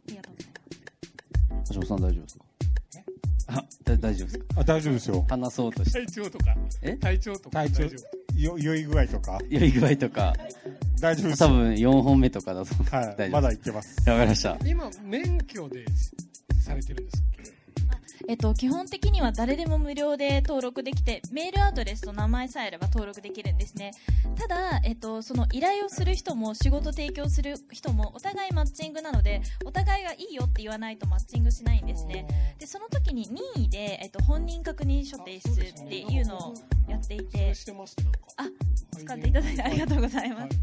[0.07, 0.64] りがとうございます。
[1.69, 2.45] 橋本さん大丈夫ですか？
[3.47, 4.45] あ、だ大丈夫ですか？
[4.57, 5.25] あ大丈夫ですよ。
[5.29, 6.05] 話そうとして。
[6.05, 6.55] 体調とか？
[6.81, 6.93] え？
[6.97, 7.49] 体調とか？
[7.51, 7.83] 体調
[8.37, 9.39] よ酔い具合とか？
[9.49, 10.33] 酔い具合とか、
[10.99, 11.47] 大丈夫ですよ。
[11.49, 12.95] 多分4本目とかだと思う。
[12.95, 13.29] はい。
[13.29, 14.09] まだいけます。
[14.09, 14.57] わかりました。
[14.65, 15.85] 今免許で
[16.63, 17.54] されてるんですっけ？
[18.27, 23.91] えっと、基本的には誰でも無料で登録できてメールアドレスと名前さえあれば登録できるんですね。
[24.35, 32.27] ただ、えっと、その依頼をする人も仕事提供する人もお互いマッチングなのでお互いがいいよって言わないとマッチングしないんですね。
[32.57, 36.53] でその時に任意で、えっと、本人確認書提出っていうのを
[36.87, 37.53] やっていそて
[38.37, 38.47] あ
[38.97, 40.59] 使っていただいてありがとうございます、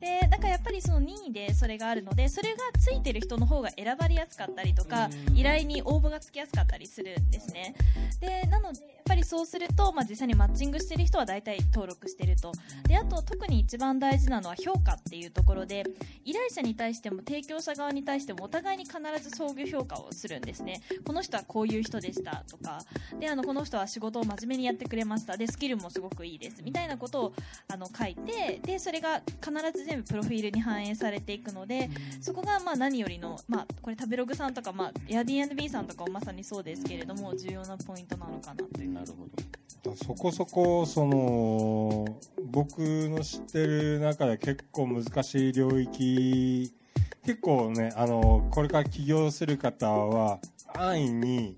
[0.00, 7.74] でだからやっぱりその任意でそれがあるのでそれがついてる人の方が選ばれやすかったりとか依頼に応募がつきやすかったりするんですね。
[8.20, 12.52] でなのでやっぱりりそうすると、まあ、実際にマッチングしてる人は大体登録してると。
[12.88, 15.84] であと特に一番大事なのは評価っていうところで
[16.24, 20.80] 依頼者に対しても提供者側に対してもお互いに必ず相互評価をするんですね。
[21.04, 22.80] この人はこういう人でしたとか
[23.18, 25.36] であのこの人は仕事を真面目にやってくれました。
[25.36, 26.62] でスキルもすごくいいです。
[26.62, 27.32] みたいなことを
[27.68, 38.92] あの書いてでそれが必ず全部プロフィールに反映されていくのでそこがまあ何よりの、まあ、これ食べログさんとか、まあ、Airbnb さんとかもまさにそうですけれども重要なポイントなのかなという。
[38.92, 39.26] なるほ
[39.82, 39.96] ど。
[39.96, 42.04] そこそこその
[42.44, 46.72] 僕の知ってる中で結構難しい領域
[47.24, 50.38] 結構ねあのこれから起業する方は
[50.74, 51.56] 安易に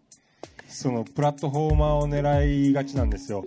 [0.68, 3.44] そのプラットフォーマーを狙いがちなんですよ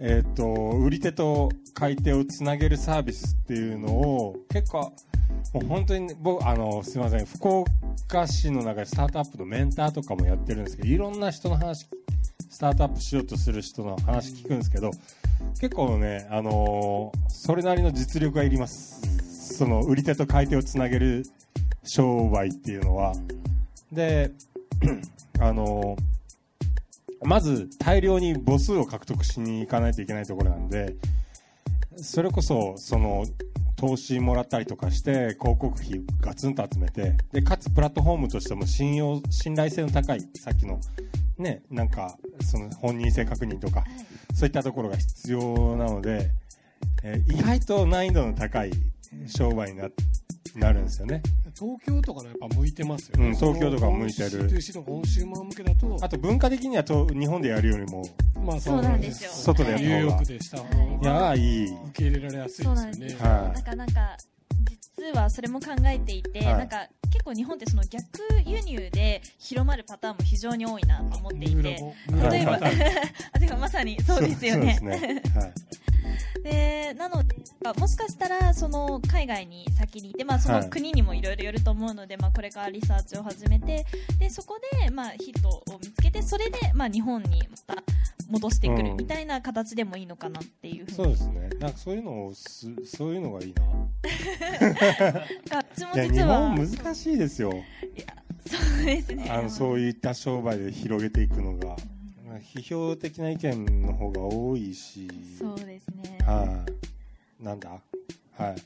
[0.00, 4.92] えっ、と売り手と買い手をつなげるサービスっていうのを結構
[5.54, 11.86] もう本当に僕あのすみません福岡市の中でスタートアップのメンターとかもやってるんですけどいろんな人の話
[12.50, 14.90] スタートアップしようとする人の話聞くんですけど
[15.60, 19.56] 結構ね、あのそれなりの実力がいります。
[19.56, 21.24] その売り手と買い手をつなげる
[21.84, 23.14] 商売っていうのは。
[23.90, 24.32] で
[25.40, 26.17] あのー
[27.22, 30.96] まず大量に母数を獲得しに行かないといけないところなんで
[31.96, 33.24] それこそその
[33.76, 40.80] 投資もらったりとかして広告費ガツンと集めてでかつプラットフォームとしても信用信頼性の高いさっきの
[41.38, 43.84] ねなんかその本人性確認とか
[44.34, 46.30] そういったところが必要なので、
[47.02, 48.72] えー意外と難易度の高い
[49.26, 49.88] 商売にな
[50.56, 51.22] なるんですよね
[51.58, 54.48] 東京とかのやっぱ向いてますよね、うん東京とか向いてる。
[54.48, 58.02] C2C とかコンシューマー向けだとあと文化的にはと日本でやるよりも
[58.44, 59.30] まあそうなんですよ。
[59.32, 60.58] 外でやったニューヨ方がークでした。
[60.58, 61.04] 方い。
[61.04, 61.66] やがーいい。
[61.66, 63.06] 受け入れられやすいそうですよ。
[63.08, 63.16] ね
[63.54, 64.16] なかなんか
[64.98, 66.58] 実はそれも考えていて、はい。
[66.58, 68.06] なんか結構日本ってその逆
[68.44, 71.62] 輸入で広まるパターンも非常に多いなと思っていて。
[72.30, 72.58] 例えば
[73.32, 74.78] あてかまさにそうですよね。
[75.34, 75.52] はい。
[76.42, 77.36] でなので
[77.76, 80.62] もしかしたらその海外に先にいて、まあ、そはい。
[80.62, 83.84] の国にもいろいろよると思うので、まあ、これからリサーチを始めて
[84.18, 87.82] でそこでまあヒットを見つけてそれでまあ日本にまた
[88.28, 88.96] 戻してくるうん。
[88.96, 91.48] みたいな形でもいいのかなっていうふそううにですね。
[91.58, 93.62] なんかそういうのをすそういうのがいいな。
[95.50, 97.52] 私もいや日実は本難しいですよ。
[98.46, 99.28] そうですね。
[99.30, 101.76] あのそういった商売で広げていくのが。
[102.54, 105.08] 批評的な意見の方が多いし。
[105.38, 106.18] そうですね。
[106.24, 106.64] は
[107.40, 107.44] い。
[107.44, 107.70] なんだ？
[108.36, 108.56] はい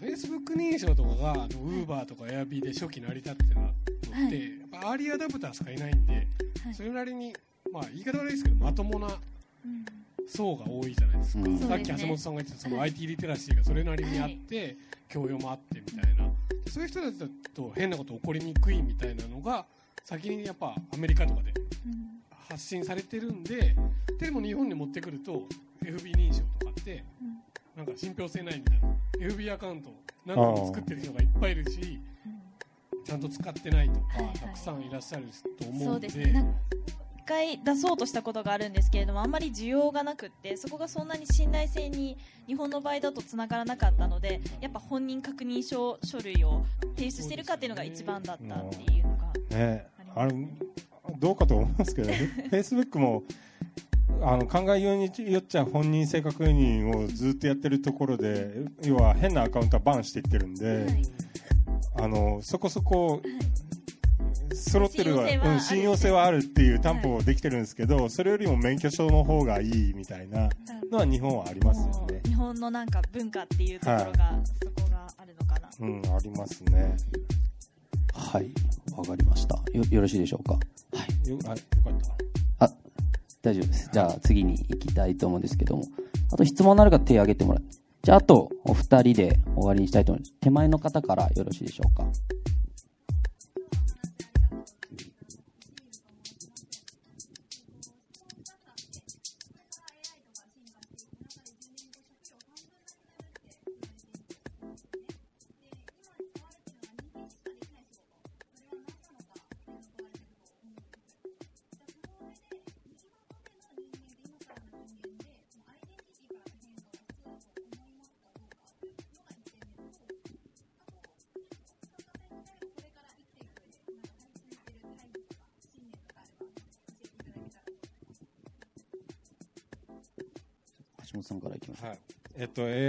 [0.00, 4.32] フェイスブック認証とかがウーバーとかエアビーで初期成り立ってたのって、はい。
[4.32, 6.74] やっぱアーリーアダプターしかいないんで、はい。
[6.74, 7.34] それなりに
[7.70, 9.10] まあ言い方悪いですけどまともなう
[9.68, 9.84] ん
[10.26, 11.58] 層が多いじゃないですか、うん。
[11.58, 12.90] さっき橋本さんが言ってたそのはい。
[12.90, 16.24] IT リテラシーがそれなりにあって、教養もあってみたいな。
[16.70, 19.66] そういう人たちだと変なこと起こりにくいみたいなのが
[20.04, 21.52] 先にやっぱアメリカとかで
[21.84, 22.22] うん。
[22.48, 23.76] 発信されてるんで
[24.18, 25.46] でも日本に持ってくると
[25.84, 27.39] FB 認証とかってうん
[27.76, 28.88] なんか信憑性ないみたいな。
[29.18, 29.90] FB アカウント
[30.26, 32.00] 何個も作ってる人がいっぱいいるし
[33.04, 34.38] ちゃんと使ってないとか、はいはい。
[34.38, 35.24] たくさんいらっしゃる
[35.58, 36.08] と思そううんで。
[36.08, 36.54] ですね。
[37.18, 42.16] 一回出そうとしたことがあるんですけれどもあんまり需要がなくってそこがそんなに信頼性に
[42.48, 46.64] 日本の場合だとつながらなかったのでやっぱ本人確認書書類を
[46.96, 49.86] 提出してるかっていうのが一番だったっていうのがね。
[50.16, 50.34] あれ
[51.20, 52.16] どうかと思いますけどね。
[52.16, 53.22] フェイスブックも
[54.22, 61.02] あの考えようによっちゃ本人性確認をずっとやってるところで要は変なアカウントはバンしていってるんで、はい。
[61.98, 63.22] あのそこそこ
[64.52, 66.40] 揃ってるは信用性はあるう。
[66.40, 70.48] ん信用性はあるっていう担保できてるんですけど、それよりも免許証の方がいいみたいな
[70.90, 72.20] のは日本はありますよね。
[72.26, 75.70] 日本のなんか文化っていうところが、そこがあるのかな。
[75.80, 76.96] うん、ありますね。
[78.12, 78.50] はい。
[78.96, 79.54] わかりました。
[79.72, 80.54] よよろしいでしょうか？
[80.54, 80.60] は
[81.24, 81.28] い。
[81.28, 81.56] よあよかっ
[82.58, 82.66] た。
[82.66, 82.70] あ
[83.42, 83.90] 大丈夫です。
[83.92, 85.84] じゃあ次に行きたいと思うんですけども。
[86.32, 87.64] あと質問のある方手を挙げてもらう
[88.02, 90.32] じゃああとお二人で終わりにしたいと思います。
[90.40, 92.06] 手前の方からよろしいでしょうか。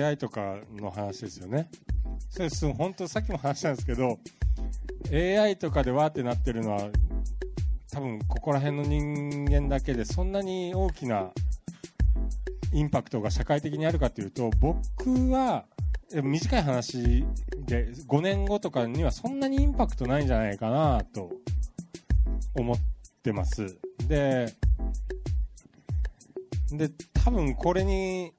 [0.05, 1.69] AI とかの話ですよね。
[2.29, 2.71] そうです。
[2.73, 4.19] 本当さっきも話したんですけど、
[5.11, 6.89] AI とかでわーってなってるのは
[7.91, 11.31] 多分ここら辺の人間だけでそんなに大きな
[12.73, 15.65] インパクトが社会的にあるかというと僕は
[16.23, 17.25] 短い話
[17.65, 21.31] で5年後とかにはそんなにインパクトないんじゃないかなと
[22.55, 22.77] 思っ
[23.21, 24.53] てますで
[26.71, 28.31] で多分これに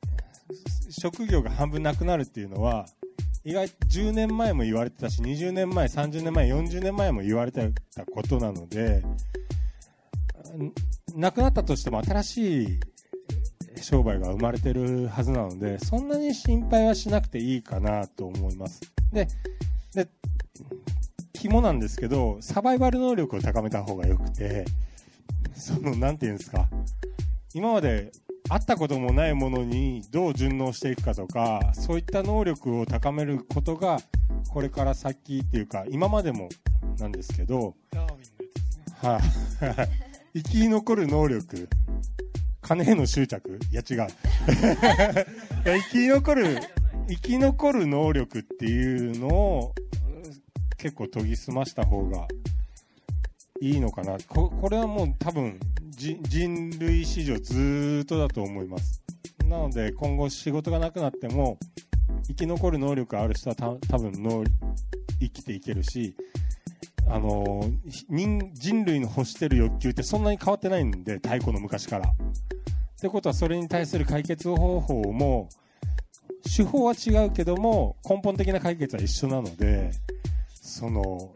[0.91, 2.87] 職業が半分なくなるっていうのは
[3.45, 9.03] 意外と10年前も言われてたし20年前30年前40年前も言われてたことなので
[11.15, 12.81] なくなったとしても新しい
[13.83, 18.81] 商売が生まれてるはずなのでそんなに心配はしなくていいかなと思います。
[19.13, 19.27] で
[19.95, 20.09] で
[21.33, 24.65] 肝なんですけどサバイバル能力を高めた方がよくて
[25.55, 26.69] そのなんていうんですか
[27.55, 28.13] 今まで
[28.53, 33.99] 会ったこともないものにどう順応していくかとかそういった能力を高めることが
[34.51, 36.51] これから先っていうか今までも
[36.99, 37.75] なんですけど
[39.01, 39.19] は
[40.35, 41.69] い、生き残る能力
[42.61, 43.59] 金への執着？
[43.73, 43.97] いや違う。
[43.97, 43.99] い
[45.67, 46.59] や生き残る
[47.09, 49.75] 生き残る能力っていうのを
[50.77, 52.29] 結構研ぎ澄ました方が
[53.61, 54.17] いいのかな。
[54.29, 55.59] ここれはもう多分
[56.03, 59.03] 人類史上ずっとだと思います
[59.49, 61.59] なので今後仕事がなくなっても
[62.27, 64.45] 生き残る能力ある人はた多分の
[65.21, 66.17] 生きていけるし
[67.09, 67.65] あの
[68.11, 72.09] 人人類の欲してる欲求ってそんなに変わってないんで太古の昔から。
[72.09, 72.13] っ
[73.03, 75.49] てことはそれに対する解決方法も
[76.57, 79.91] 手法は違うけども根本的な解決は一緒なので
[80.55, 81.33] その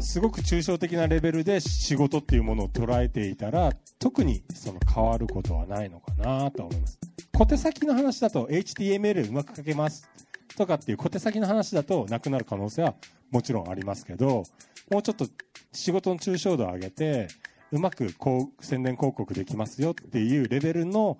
[0.00, 6.98] すごく抽象的なレベルで仕事っていうものを捉えていたら特にその変わることはないのかなとは思います。
[7.32, 10.08] 小手先の話だと HTML うまく書けます。
[10.56, 12.94] とかっていう小手先の話だとなくなる可能性は
[13.30, 14.44] もちろんありますけど
[14.90, 15.26] もうちょっと
[15.72, 17.28] 仕事の抽象度を上げて
[17.72, 21.18] うまくこう宣伝広告できますよっていうレベルの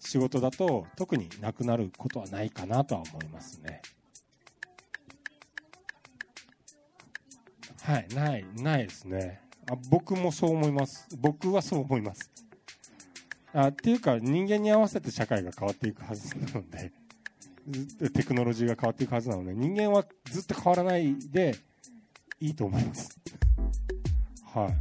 [0.00, 3.82] 仕事だと特になくなることはないかなとは思いますね。
[7.82, 9.40] はいないないですね。
[9.70, 11.08] あ僕もそう思います。
[11.18, 12.30] 僕はそう思います。
[13.52, 16.92] あっていうか人間に合わせて社会が変わっていくはずなので。
[17.68, 19.54] ず テクノロジーが変わっていくはずなので。
[19.54, 21.54] 人間はずっと変わらないで
[22.40, 23.18] いいと思います。
[24.44, 24.74] はい。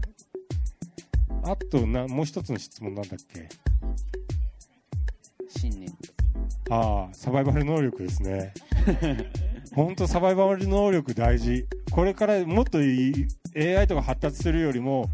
[1.44, 3.50] あとなもう一つの質問なんだっけ？
[5.60, 5.90] 信念。
[6.70, 8.54] ああサバイバル能力ですね。
[9.74, 13.28] 本当サバイバル能力大事これからもっといい
[13.78, 15.10] AI とか発達するよりも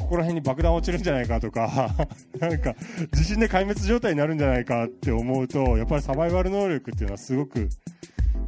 [0.00, 1.90] ここら辺に爆弾落ちるんじゃないかとか
[2.38, 2.74] なんか
[3.12, 7.68] 地震で壊滅状態になるんじゃないかって思うとやっぱりサバイバル能力っていうのはすごく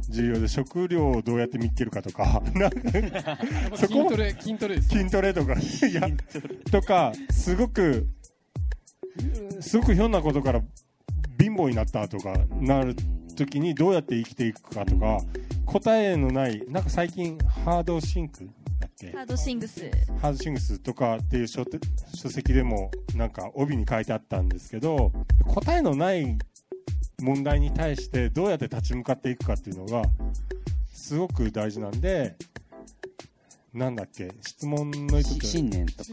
[0.09, 2.41] 重要で食料をどうやって見っけるかとか
[3.75, 6.07] そこ 筋トレ筋トレです筋トレとかいや
[6.71, 8.07] とかすごく
[9.59, 10.61] すごくひょんなことから
[11.39, 12.95] 貧乏になったとかなる
[13.35, 15.19] 時にどうやって生きていくかとか
[15.65, 19.11] 答えのないなんか最近ハードシンクだっけ？
[19.11, 19.89] ハードシングス。
[20.21, 21.63] ハードシングスとかっていう書
[22.13, 25.11] 書籍でもなんか帯に書いてあったんですけど
[25.45, 26.37] 答えのない
[27.21, 30.03] 問題に対してどうやって立ち向かっていくかっていうのが
[30.93, 32.35] すごく大事なんで
[33.73, 34.31] なんだっけ？
[34.41, 35.47] 質問の一つ。
[35.47, 36.03] 信念と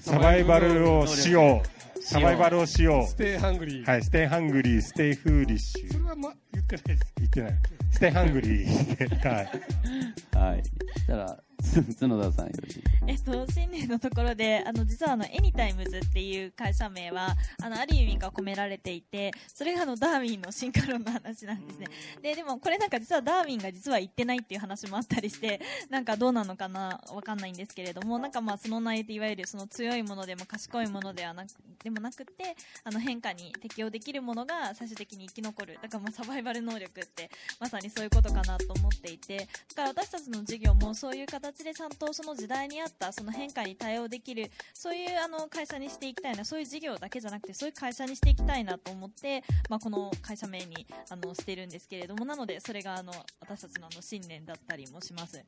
[0.00, 5.92] サバイバルをしようサバイバルをしよ stay hungry、うはい stay hungry stay foolish。
[5.92, 6.84] それは、ま、言ってない。
[6.84, 7.52] です言ってない。
[7.90, 9.28] Stay hungry。
[9.28, 10.50] はい。
[10.52, 10.62] はい。
[10.94, 11.55] そしたらつ
[12.00, 21.86] 角田さんよろしいえっと、信念のところで、あの、実はあの、エニタイムズっていう会社名は、あの、ある意味が込められていて、それがあの、ダーウィンの進化論の話なんですね。
[22.22, 31.48] で、でもこれなんか実はダーウィンが実は言ってないっていう話もあったりして、なんかどうなのかな、わかんないんですけれども、なんかまあ、その内容でいわゆるその強いものでも賢いものではなく、
[31.84, 35.78] でもなくて、あの、変化に適応できるものが最終的に生き残る。
[35.80, 39.44] だからまあ、サバイバル能力って、まさにそういうことかなと思っていて、だ
[39.76, 55.44] から私たちの授業もそういう形でちゃんとその時代に合ったその変化に対応できるそういうあの会社にしていきたいなそういう事業だけじゃなくてそういう会社にしていきたいなと思って、まあ、この会社名にあのしてるんですけれどもなのでそれがあの私たちのあの信念だったりもします。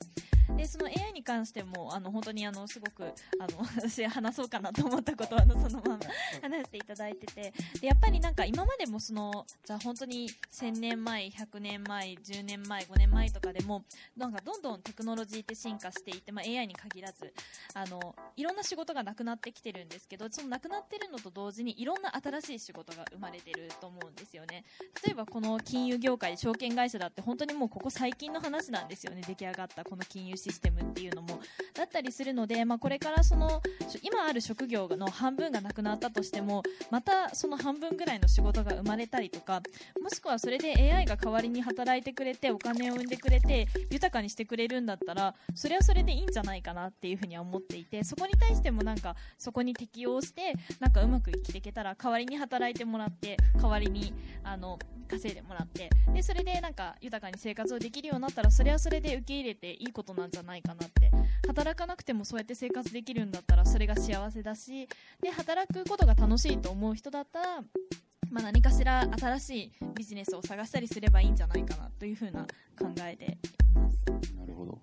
[0.57, 6.01] でその AI に関してもあの本当にあのすごくあの私話そうかなと思ったことはあのそのまま
[6.42, 13.84] 話していただいててでやっぱりなんか今までもそのじゃあ本当に1000年前100年前10年前5年前とかでも
[14.16, 17.32] なんかどんどんテクノロジーって進化ししていて、まあ、AI に限らず
[17.74, 24.64] あのいろんな仕事がなくなってきてるんですけどそのなくなってるのと同時にいろんな新しい仕事が生まれてると思うんですよね。
[25.05, 29.22] 例えばこの金融業界証券会社だって本当にもうここ最近の話なんですよね。
[29.26, 31.40] 出来上がったこの金融システムっていうのも。
[31.74, 33.62] だったりするので、まあ、これからその
[34.03, 39.62] 今ある職業の半分がなくなったとしてもまたその半分ぐらいの仕事が生まれたりとか
[40.01, 54.12] もしくはそれで AI が代わりに働いてくれてお金を生んでくれて豊かにしてくれるんだったらそれはそれでいいんじゃないかなっていうふうには思っていてそこに対してもなんかそこに適応してなんかうまく生きていけたら代わりに働いてもらって代わりに
[54.45, 54.78] あの
[55.09, 61.11] 稼いでもらってでそれでなんか豊かに生活をできるようになったらそれはそれで受け入れていいことなんじゃないかなって
[61.47, 64.86] 働かなくてもそうやって生活できるんだったらそれが幸せだし
[65.22, 67.47] で働くことが楽しいと思う人だったら、
[68.30, 72.43] まあ、何かしら新しいビジネスを探したりすればいいんじゃないかなというふうな
[72.78, 73.39] 考えで
[73.70, 74.05] います。
[74.36, 74.78] なるほど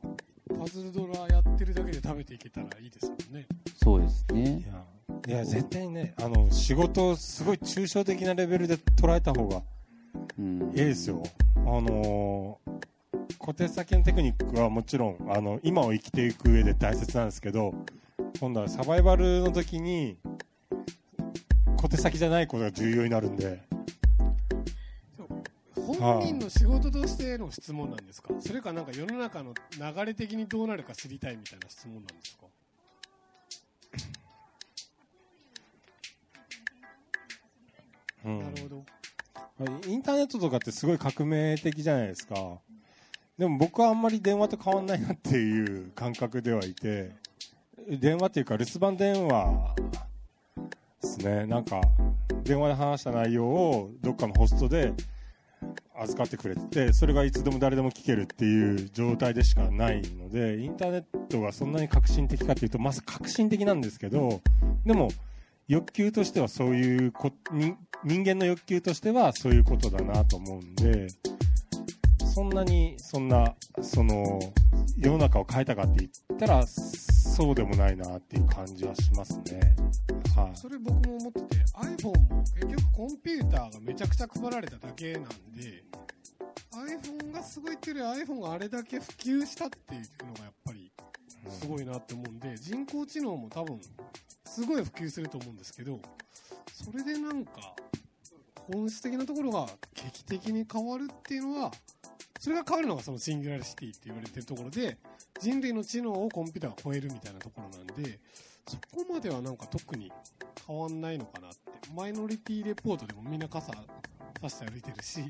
[0.58, 3.46] パズルドラやってるだけで食べていけたらいいですもんね。
[3.84, 4.66] そうですね。
[5.28, 9.62] いやいや絶対ねあの仕事をすごい抽象的なレベルで捉えた方が
[10.38, 10.70] うん。
[10.70, 11.24] いいですよ。
[11.58, 12.86] あのー
[13.38, 17.76] 小手先のテクニックはもちろんあの今を生きていく上で大切なんですけど
[18.40, 20.18] 今度はサバイバルの時に
[21.78, 23.62] 小手先じゃないことが重要になるんで
[25.86, 28.34] 本人の仕事としての質問なんですか？
[28.40, 32.46] それかなんか世の中の流れ的にどうなるか知りたいみたいな質問なんですか？
[38.26, 38.40] うん。
[38.40, 38.86] なるほど。
[39.88, 42.36] インターネットとかってすごい革命的じゃないですか。
[43.38, 47.12] でも僕はあんまり電話と変わんないなっていう感覚ではいて
[47.88, 49.76] 電話っていうか留守番電話
[51.02, 51.46] ですね。
[51.46, 51.82] なんか
[52.44, 54.94] 電話で話した内容をどっかのホストで
[55.98, 64.42] 預かってくれてそれがいつでも誰でも聞けるっていう状態でしかないのでインターネットがそんなに革新的かっていうとまず革新的なんですけど
[64.86, 65.10] でも
[65.68, 71.08] 欲求としてはそういうこ人人間の欲求としてはそういうことだなと思うんで
[72.34, 74.40] そんなにそんなその
[74.98, 76.66] 世の中を変えたかって言ったら
[77.36, 79.76] そうでもないなっていう感じはしますね。
[80.38, 85.84] はいそれ僕も思ってて iPhone も結局コンピューターがめちゃくちゃ配られただけなんで
[86.72, 90.90] iPhone がすごいっていうより iPhone があれだけ普及したっていうのがやっぱり
[91.50, 93.82] すごいなって思うんで人工知能も多分
[94.46, 96.00] すごい普及すると思うんですけど
[96.72, 97.52] それでなんか
[98.72, 101.72] 本質的なところが劇的に変わるっていうのは
[102.46, 105.00] それが変わるのがそのシンギュラリシティって言われてるところで
[105.42, 108.20] 人類の知能をコンピューターが超えるみたいなところなんで
[108.68, 110.12] そこまではなんか特に
[110.68, 111.58] 変わんないのかなって。
[111.96, 115.24] マイノリティレポートでもみんな傘さして歩いてるし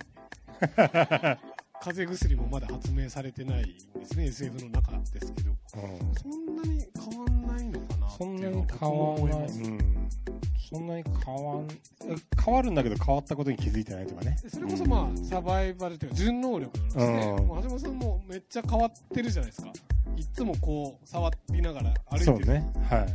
[1.81, 5.51] 風邪薬もまだ発明されてないんですね SF の中ですけど。
[5.51, 6.15] うん。
[6.15, 10.09] そんなに変わんないのかなってそんなにいうのは僕変もわんない、思いますうん、
[10.75, 11.67] そんなに変わん
[12.03, 14.37] え変わるんだけど変わったことに気づいてないとかね。
[14.47, 17.47] それこそまあサバイバルというか純能力の話で、うん。
[17.47, 19.69] もう橋本さんもめっちゃ変わってるじゃないですか。
[20.17, 22.25] いっつもこう触りながら歩いてる。
[22.25, 22.73] そうね。
[22.89, 23.05] はい、は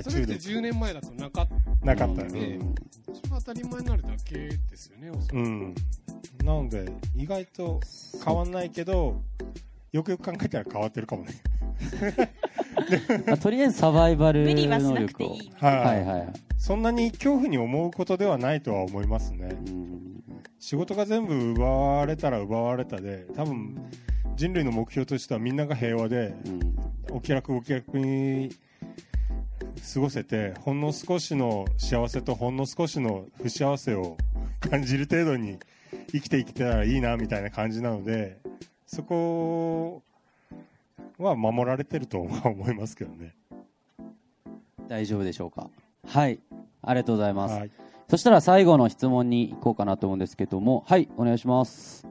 [0.00, 2.28] い、それって中10年前だとなかっ毒なかったうん。
[2.32, 2.58] ね
[3.12, 5.36] それが当たり前になるだけですよねおそらく。
[5.36, 5.74] うん。
[6.44, 7.80] なので意外と
[8.24, 9.22] 変わんないけど
[9.94, 11.34] よくよく考えたら変わってるかもね。
[13.26, 15.36] まあとりあえずサバイバル能力を。
[15.60, 16.32] はい、はい。
[16.58, 19.56] そんなに恐怖に思うことではないとは思いますね。
[19.68, 20.24] うん。
[20.58, 23.76] 仕事が全部奪われたら奪われたで多分
[24.34, 27.16] 人類の目標としてはみんなが平和でうん。
[27.16, 28.50] お気楽お気楽に
[29.94, 34.16] 過ごせてほんの少しの幸せとほんの少しの不幸せを
[34.58, 35.60] 感じる程度に
[36.10, 38.38] 生きていけたらいいなみたいな感じなので
[38.86, 40.02] そこ
[41.18, 43.34] は守られてるとは思いますけどね。
[44.88, 45.70] 大丈夫でしょうか？
[46.06, 46.38] はい。
[46.82, 47.70] ありがとうございます、はい。
[48.08, 50.84] そしたら最後の質問に行こうかなと思うんですけども。
[50.86, 52.06] はいお願いします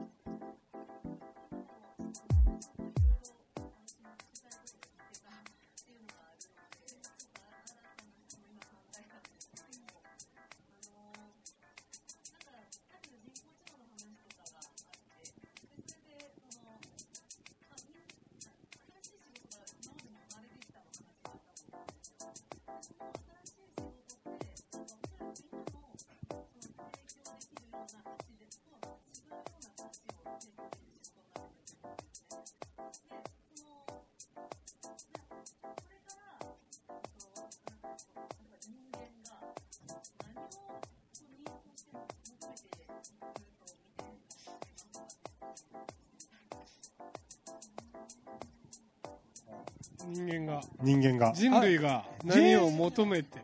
[51.34, 53.38] 人類が何を求めて。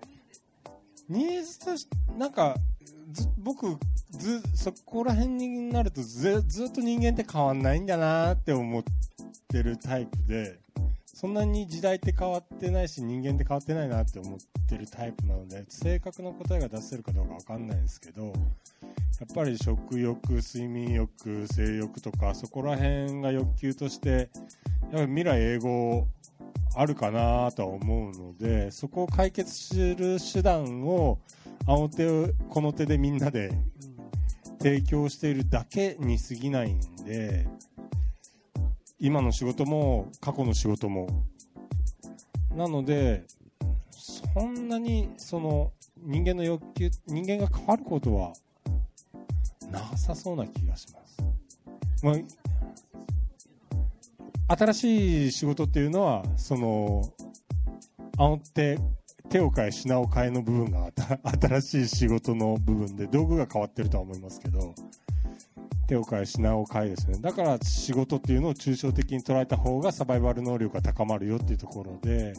[1.09, 2.55] ニーズとしなんか
[3.11, 3.77] ず僕
[4.13, 8.83] ずそこら辺になるとずずっと人間って変わんないんだなって思っ
[9.49, 10.61] てるタイプで
[11.05, 14.39] そんなに時代って変わってないし人間って変わってないなって思っ
[14.69, 24.29] てるタイプなので正確な答えが出せるかどうかわかんないんですけどやっぱり食欲睡眠欲性欲とかそこら辺が欲求としてやっ
[24.93, 26.07] ぱり未来英語
[26.75, 31.19] あるかなとは思うのでそこを解決する手段を
[31.67, 33.53] あの手をこの手でみんなで
[34.61, 37.49] 提供しているだけに過ぎないんで
[38.99, 41.09] 今の仕事も過去の仕事も。
[42.55, 43.25] なので
[43.91, 48.33] そんなにその人間の欲求人間が変わることは
[49.71, 51.17] なさそうな気がします、
[52.03, 52.15] まあ、
[54.51, 57.03] 新しい仕事っていうのはその
[58.19, 58.79] あの手
[59.29, 60.91] 手を変え品を変えの部分が
[61.41, 64.75] 新しい仕事の部分で道具が変わってるとは思いますけど
[65.87, 67.19] 手を変え品を変えですね。
[67.21, 72.33] だから仕事っていうのを抽象的に捉えた方がサバイバル能力が高まるよっていうところで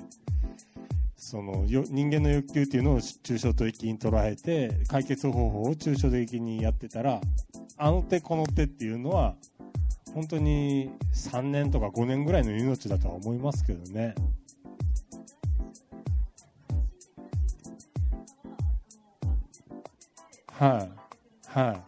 [1.16, 7.22] そのよ人間の欲求っていうのを抽象的に捉えて解決方法を抽象的にやってたら
[7.78, 9.36] あの手この手っていうのは
[10.14, 14.16] 本当に3年とか5年ぐらいの命だとは思いますけどね。
[20.52, 21.84] はい、は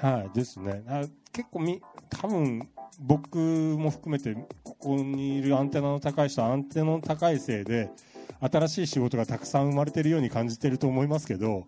[0.00, 0.82] い、はいですね。
[0.88, 1.02] あ
[1.32, 2.68] 結構み多分
[3.00, 7.90] 僕も含めてここにいるアンテナの高い人はアンテナの高いせいで
[8.40, 11.66] 新しい仕事がたくさん生まれてるように感じてると思いますけど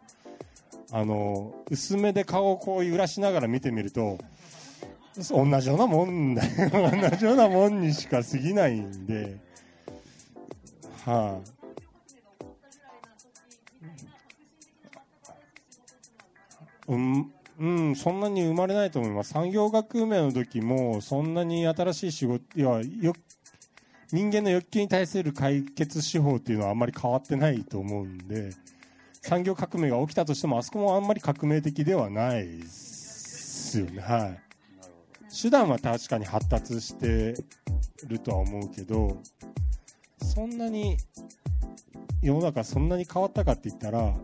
[0.92, 4.18] あの薄めで顔をこう揺らしながら見てみると
[5.30, 6.70] 同じようなもんだよ
[7.10, 9.38] 同じようなもんにしか過ぎないんで
[11.04, 11.40] は
[16.88, 19.30] い、うん、うん、そんなに生まれないと思います。
[19.30, 23.14] 産業革命の時も、そんなに新しい仕事、いや、よ、
[24.10, 28.50] 人間の欲求に対する解決手法っていうのはあんまり変わってないと思うんで、
[29.22, 34.00] 産業革命が起きたとしても、あそこもあんまり革命的ではないですよね。
[34.00, 34.49] はい。
[35.30, 37.34] 手段は確かに発達して
[38.06, 39.22] るとは思うけど、
[40.22, 40.96] そんなに、
[42.20, 44.14] 世の中そんなに変わったかって言ったら、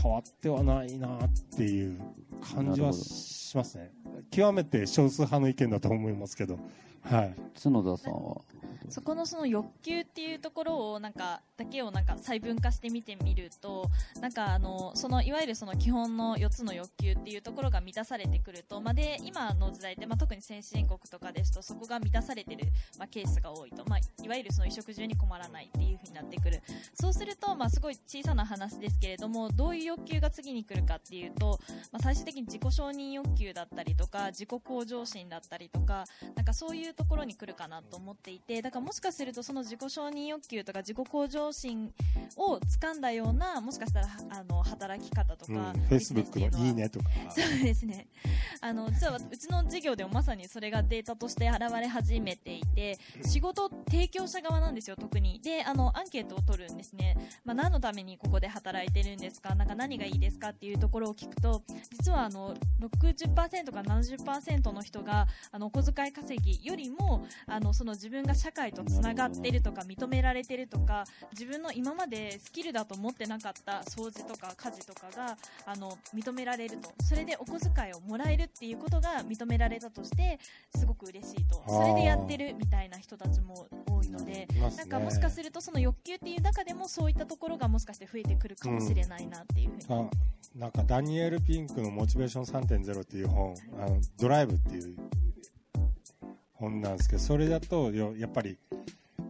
[0.00, 2.00] 変わってはないなっていう
[2.42, 3.92] 感じはしますね。
[4.30, 6.58] 極めて少数派の意見だと思いますけど、
[7.02, 7.34] はい。
[7.62, 8.40] 角田さんは？
[8.88, 13.88] そこのその欲求っていうところをなんかだけをなんか細分化して見てみると
[14.20, 22.66] なんかあのそのいわゆるその基本の4つの欲求っていうところが満たされてくると、まあ、で今の時代って、まあ、特に先進国とかですとそこが満たされてる、
[22.98, 26.60] まあ、ケースが多いと、まあ、いわゆるその衣食住に困らないっていう風になってくる
[26.92, 31.58] そうすると、まあ、すごい小さな話ですけれどもどういう欲求が次に来るかっていうと、
[31.92, 36.04] まあ、最終的に自己承認欲求だったりとか自己向上心だったりとか
[36.34, 41.92] なんかそういうところに来るかなと思っていてだからもしかするとその自己承認欲求とか自己向上心
[42.36, 47.08] を掴んだようなもしかしたらあの働き方とか、うん、ビジネスっていう Facebook のはのいいねとか。
[47.30, 48.06] そうですね。
[48.60, 55.40] あの、実はうちの授業でもまさにそれがデータとして現れ始めていて、仕事提供者側なんですよ、特に。
[55.40, 57.16] で、あの、アンケートを取るんですね。
[57.44, 59.54] まあ、何のためにここで働いてるんですか？
[59.54, 60.50] なんか何がいいですか？
[60.50, 76.92] っていうところを聞くと、実はあの、60%から70%の人が、あの、お小遣い稼ぎよりも、あの、その自分が社会とつながってるとか、認められてるとか、自分の今までスキルだと思ってなかった掃除とか家事とかが、あの、認められると。
[77.02, 80.38] それでお小遣いをもらえるっていうことが認められたとして、
[80.76, 81.62] すごく嬉しいと。
[81.68, 84.46] それでやってるみたいな人たちも多いので、
[84.76, 89.84] なんかもしかするとその欲求っていう中でもそういったところがもしかして増えてくるかもしれないなっていうふうに。
[89.88, 90.10] あ
[90.54, 94.96] なんかダニエル・ピンクの「モチベーション3.0」っていう本あのドライブっていう
[96.52, 98.58] 本なんですけどそれだとやっぱり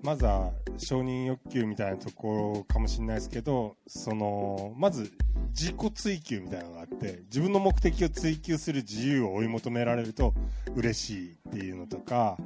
[0.02, 5.12] まずは承認欲求みたいなところかもしれないですけどそのまず
[5.50, 10.34] 自己追求みたいなのがあって自分の目的を追求する自由を追い求められると
[10.74, 12.36] 嬉しいっていうのとか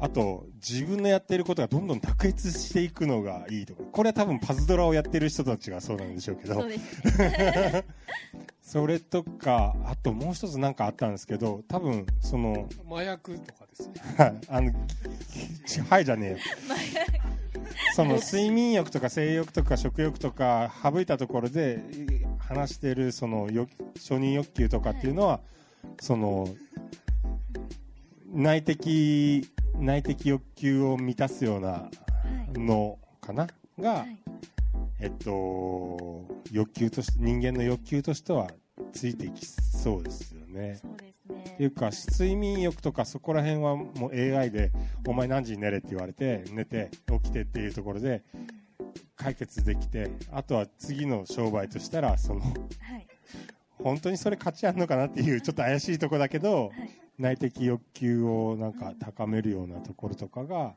[0.00, 7.84] あと自分のやってることがどんどん卓越していくのがいいとかこれは多分パズドラをやってる人たちがそうなんでしょうけどそうですね。
[8.62, 14.72] それとか、あともう一つなんかあったんですけど、多分、その、麻薬とかですねはいあの、
[15.66, 16.36] ちはいじゃねえよ。
[17.96, 21.82] その睡眠欲とか性欲とか食欲とか省いたところで
[22.38, 25.40] 話してるその欲承認欲求とかっていうのは、
[26.00, 26.48] その
[28.32, 31.88] 内的内的欲求を満たすようなは
[32.54, 32.58] い。
[32.58, 33.46] のかな？
[33.78, 34.18] が、はい。
[35.00, 38.50] えっと、欲求として、人間の欲求としては
[38.92, 40.78] ついてきそうですよね。
[40.82, 41.52] そうですね。
[41.54, 44.72] っていうか睡眠欲とかそこら辺はもう AI で
[45.06, 46.90] お前何時に寝れって言われて寝て
[47.22, 48.22] 起きてっていうところで
[49.16, 53.06] 解決できてあとは次の商売としたらそのはい。
[53.82, 56.90] 本当にそれ価値あるのかなっていうちょっと怪しいとこだけどはい
[57.20, 60.74] 内的欲求をなんか高めるようなところとかが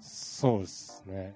[0.00, 1.34] そうですね。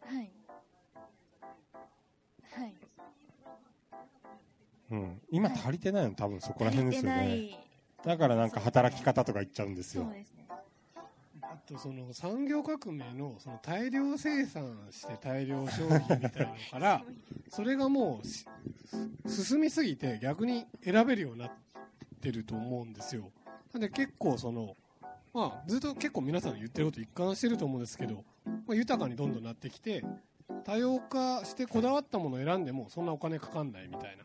[0.00, 0.30] はい。
[2.52, 2.74] はい。
[4.90, 6.14] うん、今足りてないの？
[6.14, 7.36] 多分そこら辺ですよね。
[7.36, 7.58] い。
[8.04, 10.04] だからなんか働き方とか言っちゃうんですよ。
[10.04, 10.37] そうです
[11.68, 17.04] とその産業革命のその大量生産して大量消費みたいなのから
[17.50, 18.46] それがもうし
[19.26, 21.50] 進みすぎて逆に選べるようになっ
[22.20, 23.30] てると思うんですよ。
[23.72, 24.76] なんで結構その
[25.34, 30.02] まあずっと結構皆さん言ってること一貫してると思うんですけど、まあ、豊かにどんどんなってきて
[30.64, 34.24] 多様化してこだわったものを選んでもそんなお金かかんないみたいな。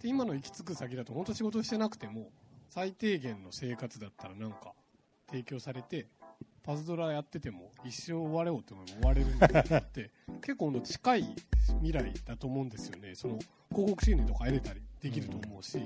[0.00, 2.30] で今の行き着く先だと本当仕事してなくても
[2.68, 4.74] 最低限の生活だったらなんか
[5.28, 6.08] 提供されて
[6.64, 10.10] パズドラやってても一生終われようって思えば終われるみたいなのって
[10.40, 11.36] 結構の近い
[11.82, 13.14] 未来だと思うんですよね。
[13.14, 13.38] その
[13.70, 15.78] 広告収入とか得れたりできると思うし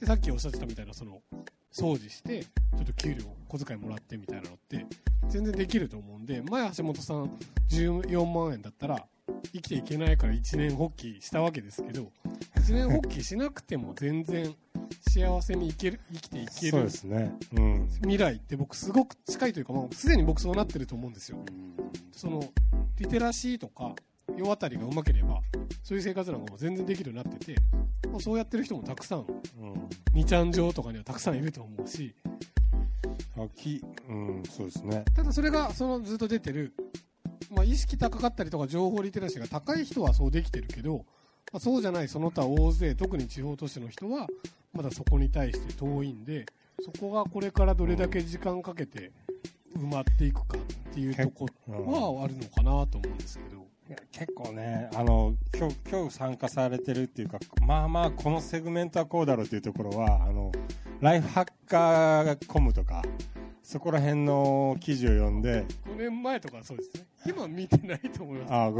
[0.00, 1.22] でさっきおっしゃってたみたいなその
[1.72, 4.86] 掃除してちょっと給料小遣いもらってみたいなのって
[5.28, 7.38] 全然できると思うんで前橋本さん
[7.70, 9.06] 14万円だったら
[9.52, 12.10] 生きていけないから一年発起したわけですけど
[12.56, 14.54] 一年発起しなくても全然
[15.08, 17.32] 幸せに生ける生きていけるそうですね。
[17.54, 17.88] うん。
[18.00, 21.38] 未来って僕すごく近いというかもうすでに僕そうなってると思うんですよ。
[22.12, 22.42] その
[22.96, 23.94] リテラシーとか
[24.36, 25.40] 世渡りがうまければ
[25.82, 27.60] そういう生活なんかも全然できるようになってて、
[28.10, 29.26] まあ、そうやってる人もたくさん
[29.60, 29.88] うん。
[30.14, 32.14] 2ちゃん上とかにはたくさんいると思うし。
[33.36, 35.04] あきうんそうですね。
[35.14, 36.72] ただそれがそのずっと出てる、
[37.50, 41.04] まあ、意識高かったりとか情報リテラシーが高い人はそうできてるけど、
[41.52, 44.26] まあ、そうじゃないその他大勢特に地方都市の人は
[44.72, 46.46] まだそこに対して遠いんで
[46.80, 49.12] そこがこれからどれだけ時間かけて
[49.76, 53.58] 埋まっていくかっていうとこはあるのかなと思うんですけど。
[53.88, 60.52] いや結構ねあの今日今日参加されてるっていうかまあまあこのセグメントはこうだろうっていうところはあの
[61.00, 63.02] ライフハッカーコムとか
[63.62, 67.06] そこら辺の記事を読んで5年前とかそうですね。
[67.26, 68.52] 今見てないと思います。
[68.52, 68.72] あ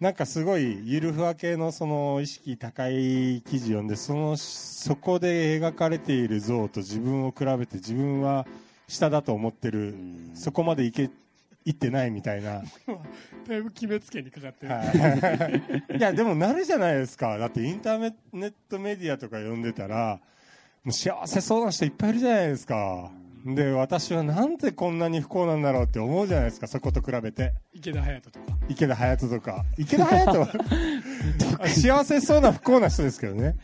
[0.00, 8.46] なんかすごいゆるふわ系のその意識高い記事読んでそのそこで描かれている像と自分を比べて自分は
[8.86, 9.96] 下だと思ってる
[10.34, 11.10] そこまでいけ
[11.64, 12.62] いってないみたいな。
[13.46, 15.98] だいぶ決めつけにかかってる、はい。
[15.98, 17.36] いやでもなるじゃないですか。
[17.36, 20.20] だってインターネットメディアとか読んでたら
[20.84, 23.10] もう幸せそうな人いっぱいいるじゃないですか
[23.44, 27.54] で私はなんでこんなに不幸なんだろうって思うじゃないですかそこと比べて。
[27.72, 28.46] 池田隼人とか。
[28.68, 29.64] 池田隼人とか。
[29.76, 33.56] 池田隼人は 幸せそうな不幸な人ですけどね。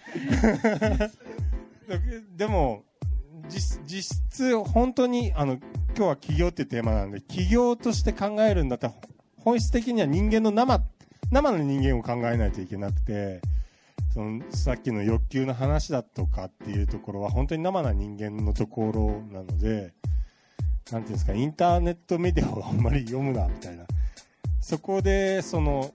[2.36, 2.84] でも
[3.48, 5.54] 実実質本当にあの
[5.96, 8.94] 今日は企業ってテーマなんで企業として考えるんだったら
[9.36, 10.82] 本質的には人間の生
[11.30, 13.40] 生の人間を考えないといけなくて
[14.14, 19.92] そのさっきの欲求の話だとかっていうところは本当に生な人間のところなので
[20.92, 23.84] なんていうんですかインターネットメディアをあんまり読むなみたいな。
[24.60, 25.92] そこでその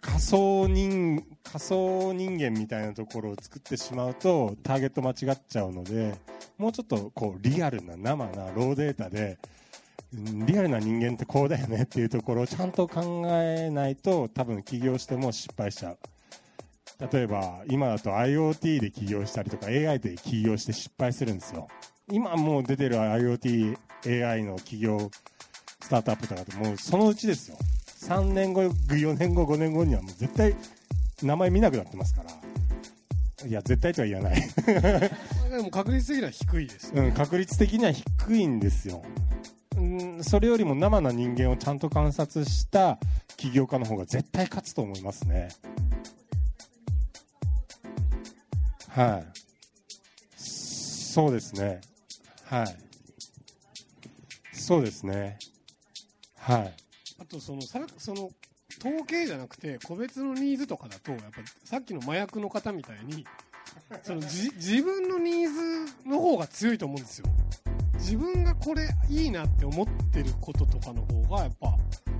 [0.00, 6.14] 仮想人仮想人間みたいなところを作ってしまうとターゲット間違っちゃうので
[6.56, 9.38] もうちょっとこうリアルな生なローデータで
[10.12, 15.98] リアルな人間ってこうだよねっていうところをちゃんと考えないと多分起業しても失敗しちゃう。
[17.10, 21.68] 例えば今だと IoT で起業したりとか AI で起業して失敗するんですよ。
[22.10, 25.10] 今もう出てる IoTAI の企業
[25.80, 27.56] スタートアップとかってもうそのうちですよ。
[27.86, 30.54] 3年後4年後5年後にはもう絶対
[31.22, 32.30] 名前見なくなってますから。
[33.46, 34.40] いや絶対とは言わない、
[35.50, 39.02] でも確率的には低いですよ、うん、確率的には低いんですよ
[40.02, 42.98] うんそれよりも生な人間をちゃんと観察した
[43.36, 45.48] 起業家の方が絶対勝つと思いますね。
[48.88, 49.24] はい。
[50.36, 51.80] そうですね。
[52.44, 52.76] はい。
[54.52, 55.38] そうですね。
[56.36, 56.74] はい。
[57.20, 58.30] あとそのさその
[58.80, 63.24] 統計じゃなくて個別のニーズとかだとやっぱさっきの麻薬の方みたいに
[64.02, 67.26] その自分のニーズの方が強いと思うんですよ。
[68.02, 71.76] 自分がこれいいなって思ってることとかの方がやっぱ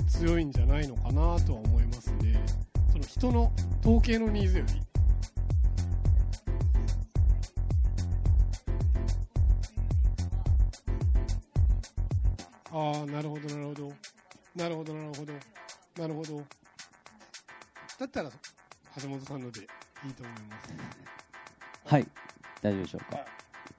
[0.08, 2.40] 強いんじゃないのかなとは思いますね。
[2.92, 4.80] その人の統計のニーズより。
[12.70, 13.92] ああなるほどなるほど。
[14.54, 15.32] なるほどなるほど。
[15.98, 16.36] なるほど。
[17.98, 18.30] だったら
[19.02, 19.64] 橋本さんのでい
[20.10, 20.72] いと思います。
[21.84, 22.06] はい。
[22.62, 23.18] 大丈夫でしょうか。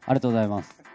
[0.05, 0.92] ありがとうございます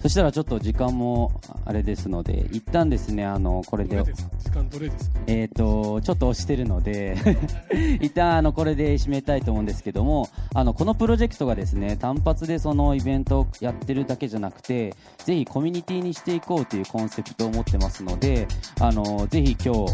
[0.00, 4.02] そしたらちょっと時間もあれですので一旦ですねあのこれで。
[4.40, 5.20] 時間どれですか？
[5.26, 7.16] えー、とちょっと押してるので
[8.00, 18.48] 一旦あのこれで締めたいと思うんですけどもあのこのプロジェクトがですね単発でそのイベントをやってるだけじゃなくてぜひコミュニティにしていこうというコンセプトを持ってますので
[18.80, 19.86] あのぜひ今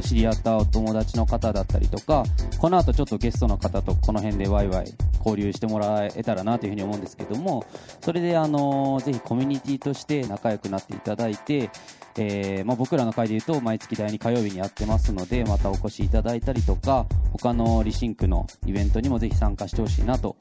[0.00, 2.24] 日知り合ったお友達の方だったりとか
[2.58, 4.92] この後ちょっとゲストの方とこの辺でワイワイ
[5.24, 7.64] 交流してもらえたらなというふうに思うんですけども
[8.00, 11.70] それであのぜひコミュニティとして仲良くなっていただいて
[12.18, 20.36] えーまあ、僕らの会でいうと毎月第2火曜日にやってますのでまたお越しいただいたりとか他のリシンクのイベントにもぜひ参加してほしいなと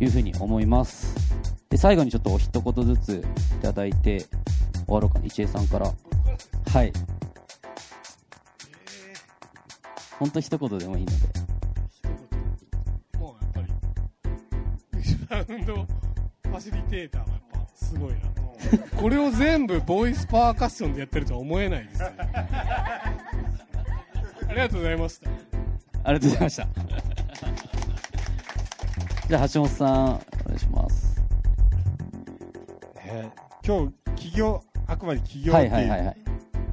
[0.00, 1.14] いうふうに思います。
[1.70, 3.24] で最後にちょっとお一言ずつ
[3.58, 4.28] いただいて終
[4.88, 5.26] わろうかな。
[5.26, 5.86] 一恵さんから。
[5.86, 6.92] はい。
[10.18, 11.16] 本当一言でもいいので。
[11.88, 12.02] 一
[13.12, 13.60] 言もうやっぱ
[14.98, 15.02] り
[15.46, 17.51] サウンドファシリテーターは
[17.92, 18.18] すごいな。
[19.00, 22.12] これを全部ボイスパーカッションでやってるとは思えないですあ
[24.50, 25.30] りがとうございました。
[26.04, 26.68] ありがとうございました。
[29.28, 30.20] じゃあ橋本さんお願
[30.56, 31.22] いします。
[32.96, 33.86] えー今
[34.16, 36.16] 日起業あくまで起業っていう、はいはいはいはい。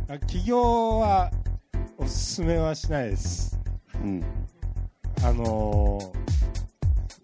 [0.09, 1.31] あ起業は
[1.97, 3.59] おすすめはしないです。
[3.95, 4.23] うん。
[5.23, 5.99] あの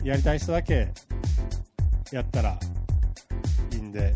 [0.01, 0.89] ーやりたい人だけ
[2.11, 2.59] やったら
[3.95, 4.15] で。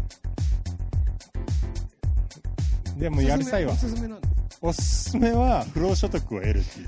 [2.98, 4.60] でもやる際はおすすめなんです。
[4.62, 6.88] おすすめは不労所得を得るっていう。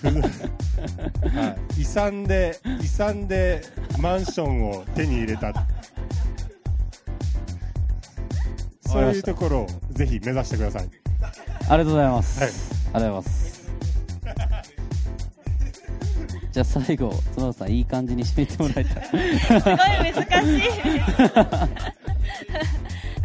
[0.00, 0.06] ふ
[1.28, 3.60] はい、遺産で遺産で
[3.98, 5.52] マンションを手に入れた。
[8.86, 10.88] そういうところをぜひ目指してください。
[11.68, 12.50] ありがとうございます、はい。
[12.50, 13.49] ありがとうございます
[16.60, 19.04] じゃあ最後角田さんいい感じに締めてもらえたい
[19.38, 19.72] すごい
[20.12, 20.62] 難しい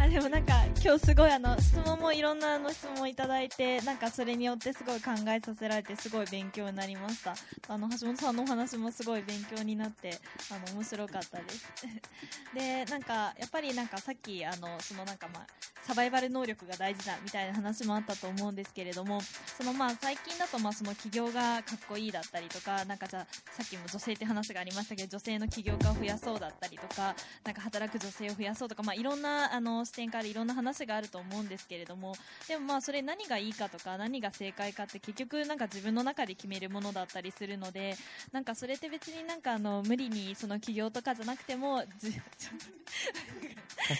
[0.00, 7.34] あでもなんか今日すごいあの質問もいろんなあの質問をいただいてなんかそれによってすごい考えさせられてすごい勉強になりました。
[7.68, 10.18] あの橋本さんのお話もすごい勉強になって
[10.50, 11.66] あの面白かったです。
[12.54, 15.46] でなんかやっぱりなんかさっきあのそのなんかまあ
[15.86, 19.20] サバイバル能力が大事だみたいな話もあったと思うんですけれども
[19.56, 27.14] そのまあ最近だとまあその起業がかっこいいだったりとかなんかじゃさっきも女性って話がありましたけど女性の起業家を増やそうだったりとか
[27.44, 32.14] なんか働く女性を増やそうとか、まあ、いろんなあの視点からいろんな話があると思うんですけれども
[32.48, 37.96] でもまあそれ何がいいかとか何が正解かって結局なんか自分の中で決めるものだったりするので
[38.32, 42.12] なんかそれって別になんかあの無理にその起業とかじゃなくてもじ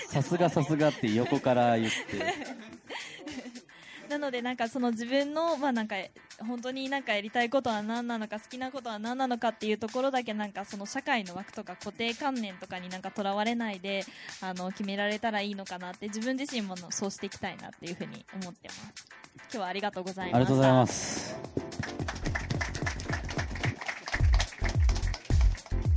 [0.08, 1.96] さすがさすがって横から言って
[4.09, 5.96] なのでなんかその自分のまあなんか
[6.46, 14.04] 本当になんかやりたいことは何なのか好きなことは何なのかっていうところだけなんかその社会の枠とか固定観念とかになんかとらわれないで
[14.40, 19.07] あの決められたらいいのかなって自分自身もそうしていきたいなっていうふうに思ってます。
[19.38, 20.36] 今日はありがとうございました。
[20.36, 22.05] ありがとうございます。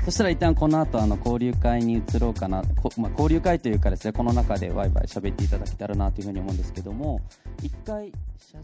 [0.09, 7.21] そしたら一旦この後あの交流会に移ろうかな、こまあ、交流会というかですねこの中でワイワイ喋っていただけたらなというふうに思うんですけども。
[7.61, 8.57] 一回写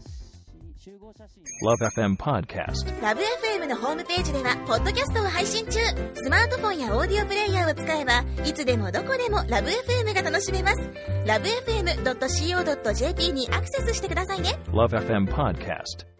[0.76, 1.44] 集合写真。
[1.62, 3.00] Love FM Podcast.
[3.00, 5.78] ラブ f m のホームページではポッドキャストを配信中。
[6.14, 10.80] スマートフォンやオーディオプレイヤーを使えばいつでもどこでもラブ f m が楽しめます。
[11.26, 14.58] ラブ FM.co.jp にアクセスしてくださいね。
[14.72, 16.15] Love FM Podcast.